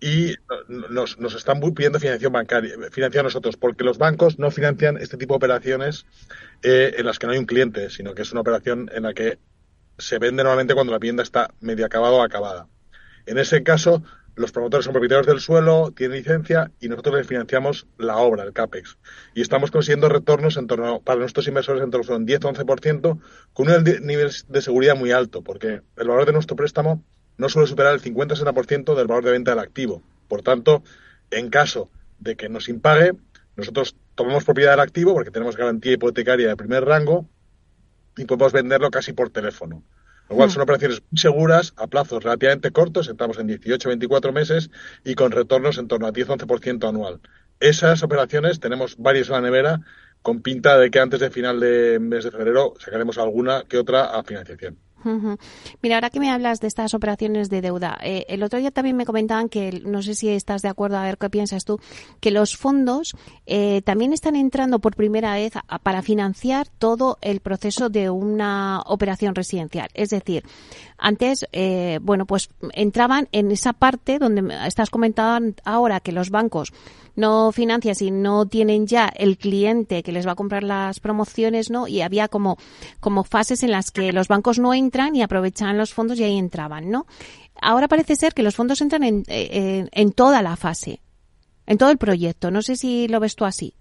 [0.00, 0.34] y
[0.68, 5.34] nos, nos están pidiendo financiación bancaria, financiar nosotros, porque los bancos no financian este tipo
[5.34, 6.06] de operaciones
[6.62, 9.14] eh, en las que no hay un cliente, sino que es una operación en la
[9.14, 9.38] que
[9.98, 12.68] se vende normalmente cuando la vivienda está medio acabada o acabada.
[13.26, 14.02] En ese caso,
[14.38, 18.52] los promotores son propietarios del suelo, tienen licencia y nosotros les financiamos la obra, el
[18.52, 18.98] CAPEX.
[19.34, 23.20] Y estamos consiguiendo retornos en torno, para nuestros inversores en torno a un 10-11%
[23.52, 27.04] con un nivel de seguridad muy alto, porque el valor de nuestro préstamo
[27.38, 30.02] no suele superar el 50-60% del valor de venta del activo.
[30.28, 30.82] Por tanto,
[31.30, 33.12] en caso de que nos impague,
[33.56, 37.26] nosotros tomamos propiedad del activo porque tenemos garantía hipotecaria de primer rango
[38.16, 39.82] y podemos venderlo casi por teléfono.
[40.28, 40.52] Lo cual hmm.
[40.52, 44.70] son operaciones muy seguras, a plazos relativamente cortos, estamos en 18-24 meses
[45.04, 47.20] y con retornos en torno a 10-11% anual.
[47.60, 49.80] Esas operaciones tenemos varias en la nevera
[50.22, 54.04] con pinta de que antes de final de mes de febrero sacaremos alguna que otra
[54.04, 54.78] a financiación.
[55.82, 58.96] Mira, ahora que me hablas de estas operaciones de deuda, eh, el otro día también
[58.96, 61.80] me comentaban que, no sé si estás de acuerdo, a ver qué piensas tú,
[62.20, 63.14] que los fondos
[63.46, 69.34] eh, también están entrando por primera vez para financiar todo el proceso de una operación
[69.34, 69.88] residencial.
[69.94, 70.44] Es decir,
[70.98, 76.72] antes, eh, bueno, pues entraban en esa parte donde estás comentando ahora que los bancos
[77.18, 81.68] no financian si no tienen ya el cliente que les va a comprar las promociones,
[81.68, 81.88] ¿no?
[81.88, 82.58] Y había como,
[83.00, 84.72] como fases en las que los bancos no
[85.14, 87.06] y aprovechaban los fondos y ahí entraban, ¿no?
[87.60, 91.00] Ahora parece ser que los fondos entran en, en, en toda la fase,
[91.66, 92.50] en todo el proyecto.
[92.50, 93.74] No sé si lo ves tú así.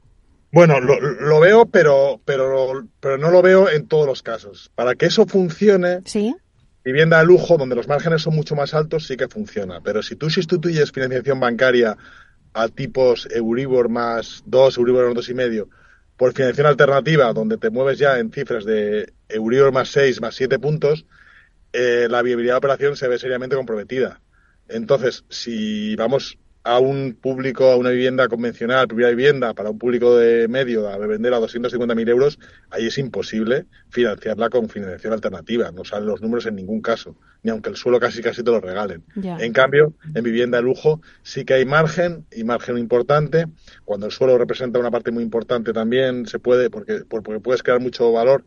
[0.51, 4.71] Bueno, lo, lo, veo, pero, pero, pero no lo veo en todos los casos.
[4.75, 6.33] Para que eso funcione, ¿Sí?
[6.83, 9.81] vivienda de lujo, donde los márgenes son mucho más altos, sí que funciona.
[9.81, 11.97] Pero si tú sustituyes financiación bancaria
[12.53, 15.69] a tipos Euribor más 2, Euribor más y medio,
[16.15, 20.59] por financiación alternativa, donde te mueves ya en cifras de Euribor más 6, más 7
[20.59, 21.05] puntos,
[21.73, 24.21] eh, la viabilidad de la operación se ve seriamente comprometida.
[24.67, 30.17] Entonces, si vamos a un público, a una vivienda convencional, primera vivienda, para un público
[30.17, 32.39] de medio, a vender a 250.000 euros,
[32.71, 35.71] ahí es imposible financiarla con financiación alternativa.
[35.71, 38.59] No salen los números en ningún caso, ni aunque el suelo casi casi te lo
[38.59, 39.03] regalen.
[39.15, 43.45] En cambio, en vivienda de lujo sí que hay margen, y margen importante.
[43.85, 47.79] Cuando el suelo representa una parte muy importante también se puede, porque, porque puedes crear
[47.79, 48.43] mucho valor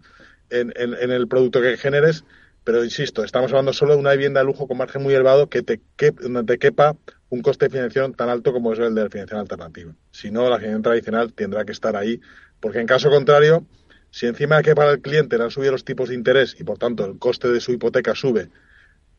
[0.51, 0.73] en,
[1.11, 2.25] el producto que generes,
[2.65, 5.63] pero insisto, estamos hablando solo de una vivienda de lujo con margen muy elevado que
[5.63, 6.97] te, te quepa
[7.29, 9.95] un coste de financiación tan alto como es el de la financiación alternativa.
[10.11, 12.21] Si no, la financiación tradicional tendrá que estar ahí,
[12.61, 13.65] porque en caso contrario,
[14.11, 16.65] si encima de que para el cliente le han subido los tipos de interés y
[16.65, 18.51] por tanto el coste de su hipoteca sube,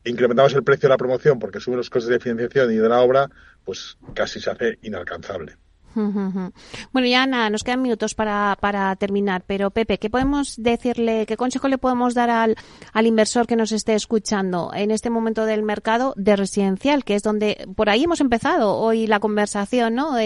[0.04, 3.00] incrementamos el precio de la promoción porque suben los costes de financiación y de la
[3.00, 3.30] obra,
[3.64, 5.56] pues casi se hace inalcanzable.
[5.94, 11.36] Bueno, ya nada, nos quedan minutos para, para terminar, pero Pepe, ¿qué podemos decirle, qué
[11.36, 12.56] consejo le podemos dar al,
[12.92, 17.22] al inversor que nos esté escuchando en este momento del mercado de residencial, que es
[17.22, 20.16] donde por ahí hemos empezado hoy la conversación, ¿no?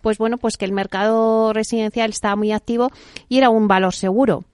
[0.00, 2.90] pues bueno, pues que el mercado residencial está muy activo
[3.28, 4.44] y era un valor seguro.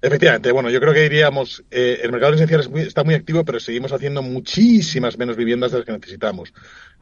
[0.00, 3.92] Efectivamente, bueno, yo creo que diríamos, eh, el mercado residencial está muy activo, pero seguimos
[3.92, 6.52] haciendo muchísimas menos viviendas de las que necesitamos.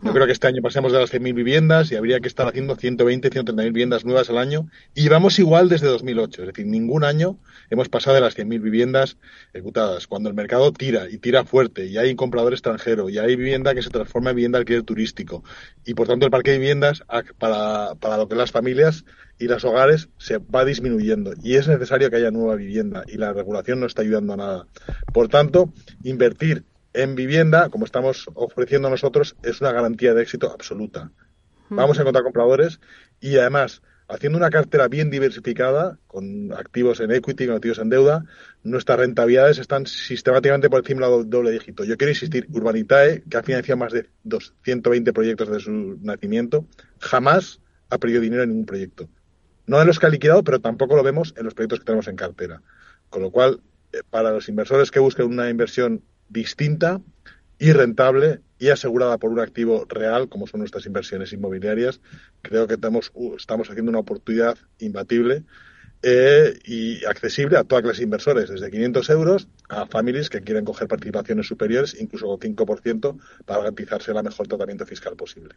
[0.03, 2.77] Yo creo que este año pasemos de las 100.000 viviendas y habría que estar haciendo
[2.77, 4.69] 120, 130.000 viviendas nuevas al año.
[4.95, 6.43] Y vamos igual desde 2008.
[6.43, 7.39] Es decir, ningún año
[7.71, 9.19] hemos pasado de las 100.000 viviendas
[9.53, 10.07] ejecutadas.
[10.07, 13.75] Cuando el mercado tira y tira fuerte y hay un comprador extranjero y hay vivienda
[13.75, 15.45] que se transforma en vivienda alquiler turístico
[15.85, 17.03] y por tanto el parque de viviendas
[17.39, 19.05] para, para lo que las familias
[19.39, 23.33] y los hogares se va disminuyendo y es necesario que haya nueva vivienda y la
[23.33, 24.67] regulación no está ayudando a nada.
[25.13, 25.73] Por tanto,
[26.03, 26.65] invertir
[26.95, 31.11] en vivienda, como estamos ofreciendo nosotros, es una garantía de éxito absoluta.
[31.69, 32.81] Vamos a encontrar compradores
[33.21, 38.25] y además, haciendo una cartera bien diversificada, con activos en equity, con activos en deuda,
[38.63, 41.85] nuestras rentabilidades están sistemáticamente por encima del doble dígito.
[41.85, 44.09] Yo quiero insistir, Urbanitae, que ha financiado más de
[44.63, 46.67] 120 proyectos desde su nacimiento,
[47.01, 47.61] jamás
[47.91, 49.09] ha perdido dinero en ningún proyecto.
[49.67, 52.09] No en los que ha liquidado, pero tampoco lo vemos en los proyectos que tenemos
[52.09, 52.63] en cartera.
[53.11, 53.61] Con lo cual,
[53.93, 57.01] eh, para los inversores que busquen una inversión distinta
[57.59, 62.01] y rentable y asegurada por un activo real, como son nuestras inversiones inmobiliarias,
[62.43, 65.45] creo que estamos haciendo una oportunidad imbatible
[66.09, 70.87] eh, y accesible a todas las inversores, desde 500 euros a familias que quieren coger
[70.87, 75.57] participaciones superiores, incluso con 5%, para garantizarse el mejor tratamiento fiscal posible.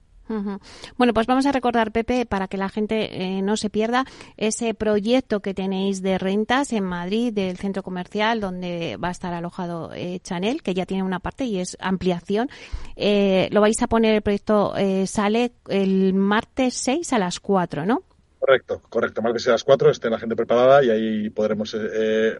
[0.97, 4.05] Bueno, pues vamos a recordar, Pepe, para que la gente eh, no se pierda,
[4.37, 9.35] ese proyecto que tenéis de rentas en Madrid, del centro comercial, donde va a estar
[9.35, 12.49] alojado eh, Chanel, que ya tiene una parte y es ampliación.
[12.97, 14.73] lo vais a poner, el proyecto
[15.05, 18.08] sale el martes 6 a las 4, ¿no?
[18.39, 19.21] Correcto, correcto.
[19.21, 21.73] Martes a las 4 esté la gente preparada y ahí podremos.
[21.73, 22.37] Eh, eh,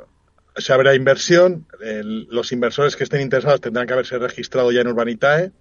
[0.55, 1.67] se habrá inversión.
[1.79, 5.51] los inversores que estén interesados tendrán que haberse registrado ya en Urbanitae.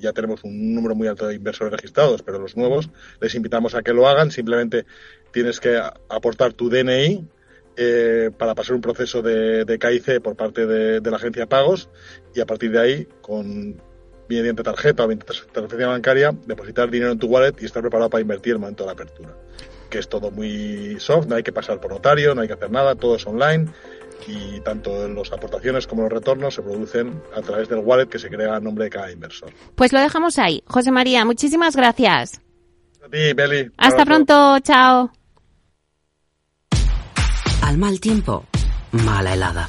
[0.00, 3.82] ya tenemos un número muy alto de inversores registrados, pero los nuevos les invitamos a
[3.82, 4.30] que lo hagan.
[4.30, 4.86] Simplemente
[5.32, 7.28] tienes que aportar tu DNI
[7.76, 11.46] eh, para pasar un proceso de, de KIC por parte de, de la agencia de
[11.48, 11.90] pagos
[12.34, 13.76] y a partir de ahí, con
[14.28, 18.22] mediante tarjeta o mediante transferencia bancaria, depositar dinero en tu wallet y estar preparado para
[18.22, 19.30] invertir en el momento de la apertura.
[19.90, 22.70] Que es todo muy soft, no hay que pasar por notario, no hay que hacer
[22.70, 23.68] nada, todo es online
[24.26, 28.28] y tanto las aportaciones como los retornos se producen a través del wallet que se
[28.28, 29.52] crea a nombre de cada inversor.
[29.74, 30.62] Pues lo dejamos ahí.
[30.66, 32.40] José María, muchísimas gracias.
[33.04, 33.70] A ti, Beli.
[33.76, 35.10] Hasta pronto, chao.
[37.62, 38.44] Al mal tiempo,
[38.92, 39.68] mala helada.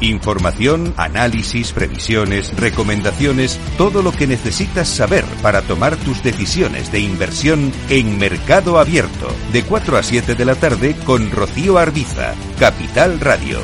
[0.00, 7.72] Información, análisis, previsiones, recomendaciones, todo lo que necesitas saber para tomar tus decisiones de inversión
[7.88, 13.58] en Mercado Abierto, de 4 a 7 de la tarde con Rocío Arbiza, Capital Radio.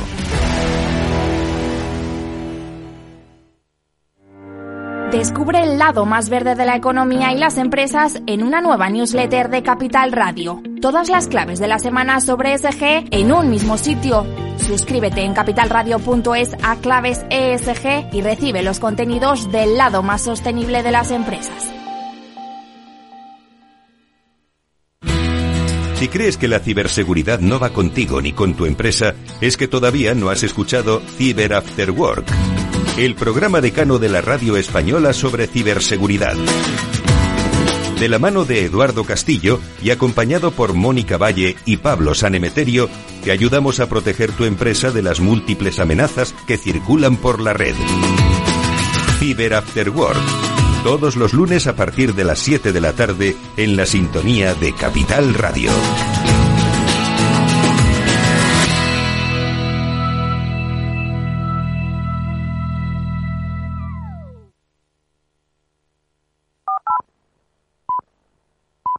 [5.12, 9.49] Descubre el lado más verde de la economía y las empresas en una nueva newsletter
[9.49, 10.61] de Capital Radio.
[10.80, 14.26] Todas las claves de la semana sobre ESG en un mismo sitio.
[14.59, 20.91] Suscríbete en capitalradio.es a claves ESG y recibe los contenidos del lado más sostenible de
[20.91, 21.71] las empresas.
[26.05, 30.15] Si crees que la ciberseguridad no va contigo ni con tu empresa, es que todavía
[30.15, 32.27] no has escuchado Cyber After Work,
[32.99, 36.35] el programa decano de la radio española sobre ciberseguridad.
[37.99, 42.90] De la mano de Eduardo Castillo y acompañado por Mónica Valle y Pablo Sanemeterio,
[43.22, 47.74] te ayudamos a proteger tu empresa de las múltiples amenazas que circulan por la red.
[49.18, 50.18] Cyber After Work.
[50.82, 54.74] Todos los lunes a partir de las 7 de la tarde en la sintonía de
[54.74, 55.70] Capital Radio.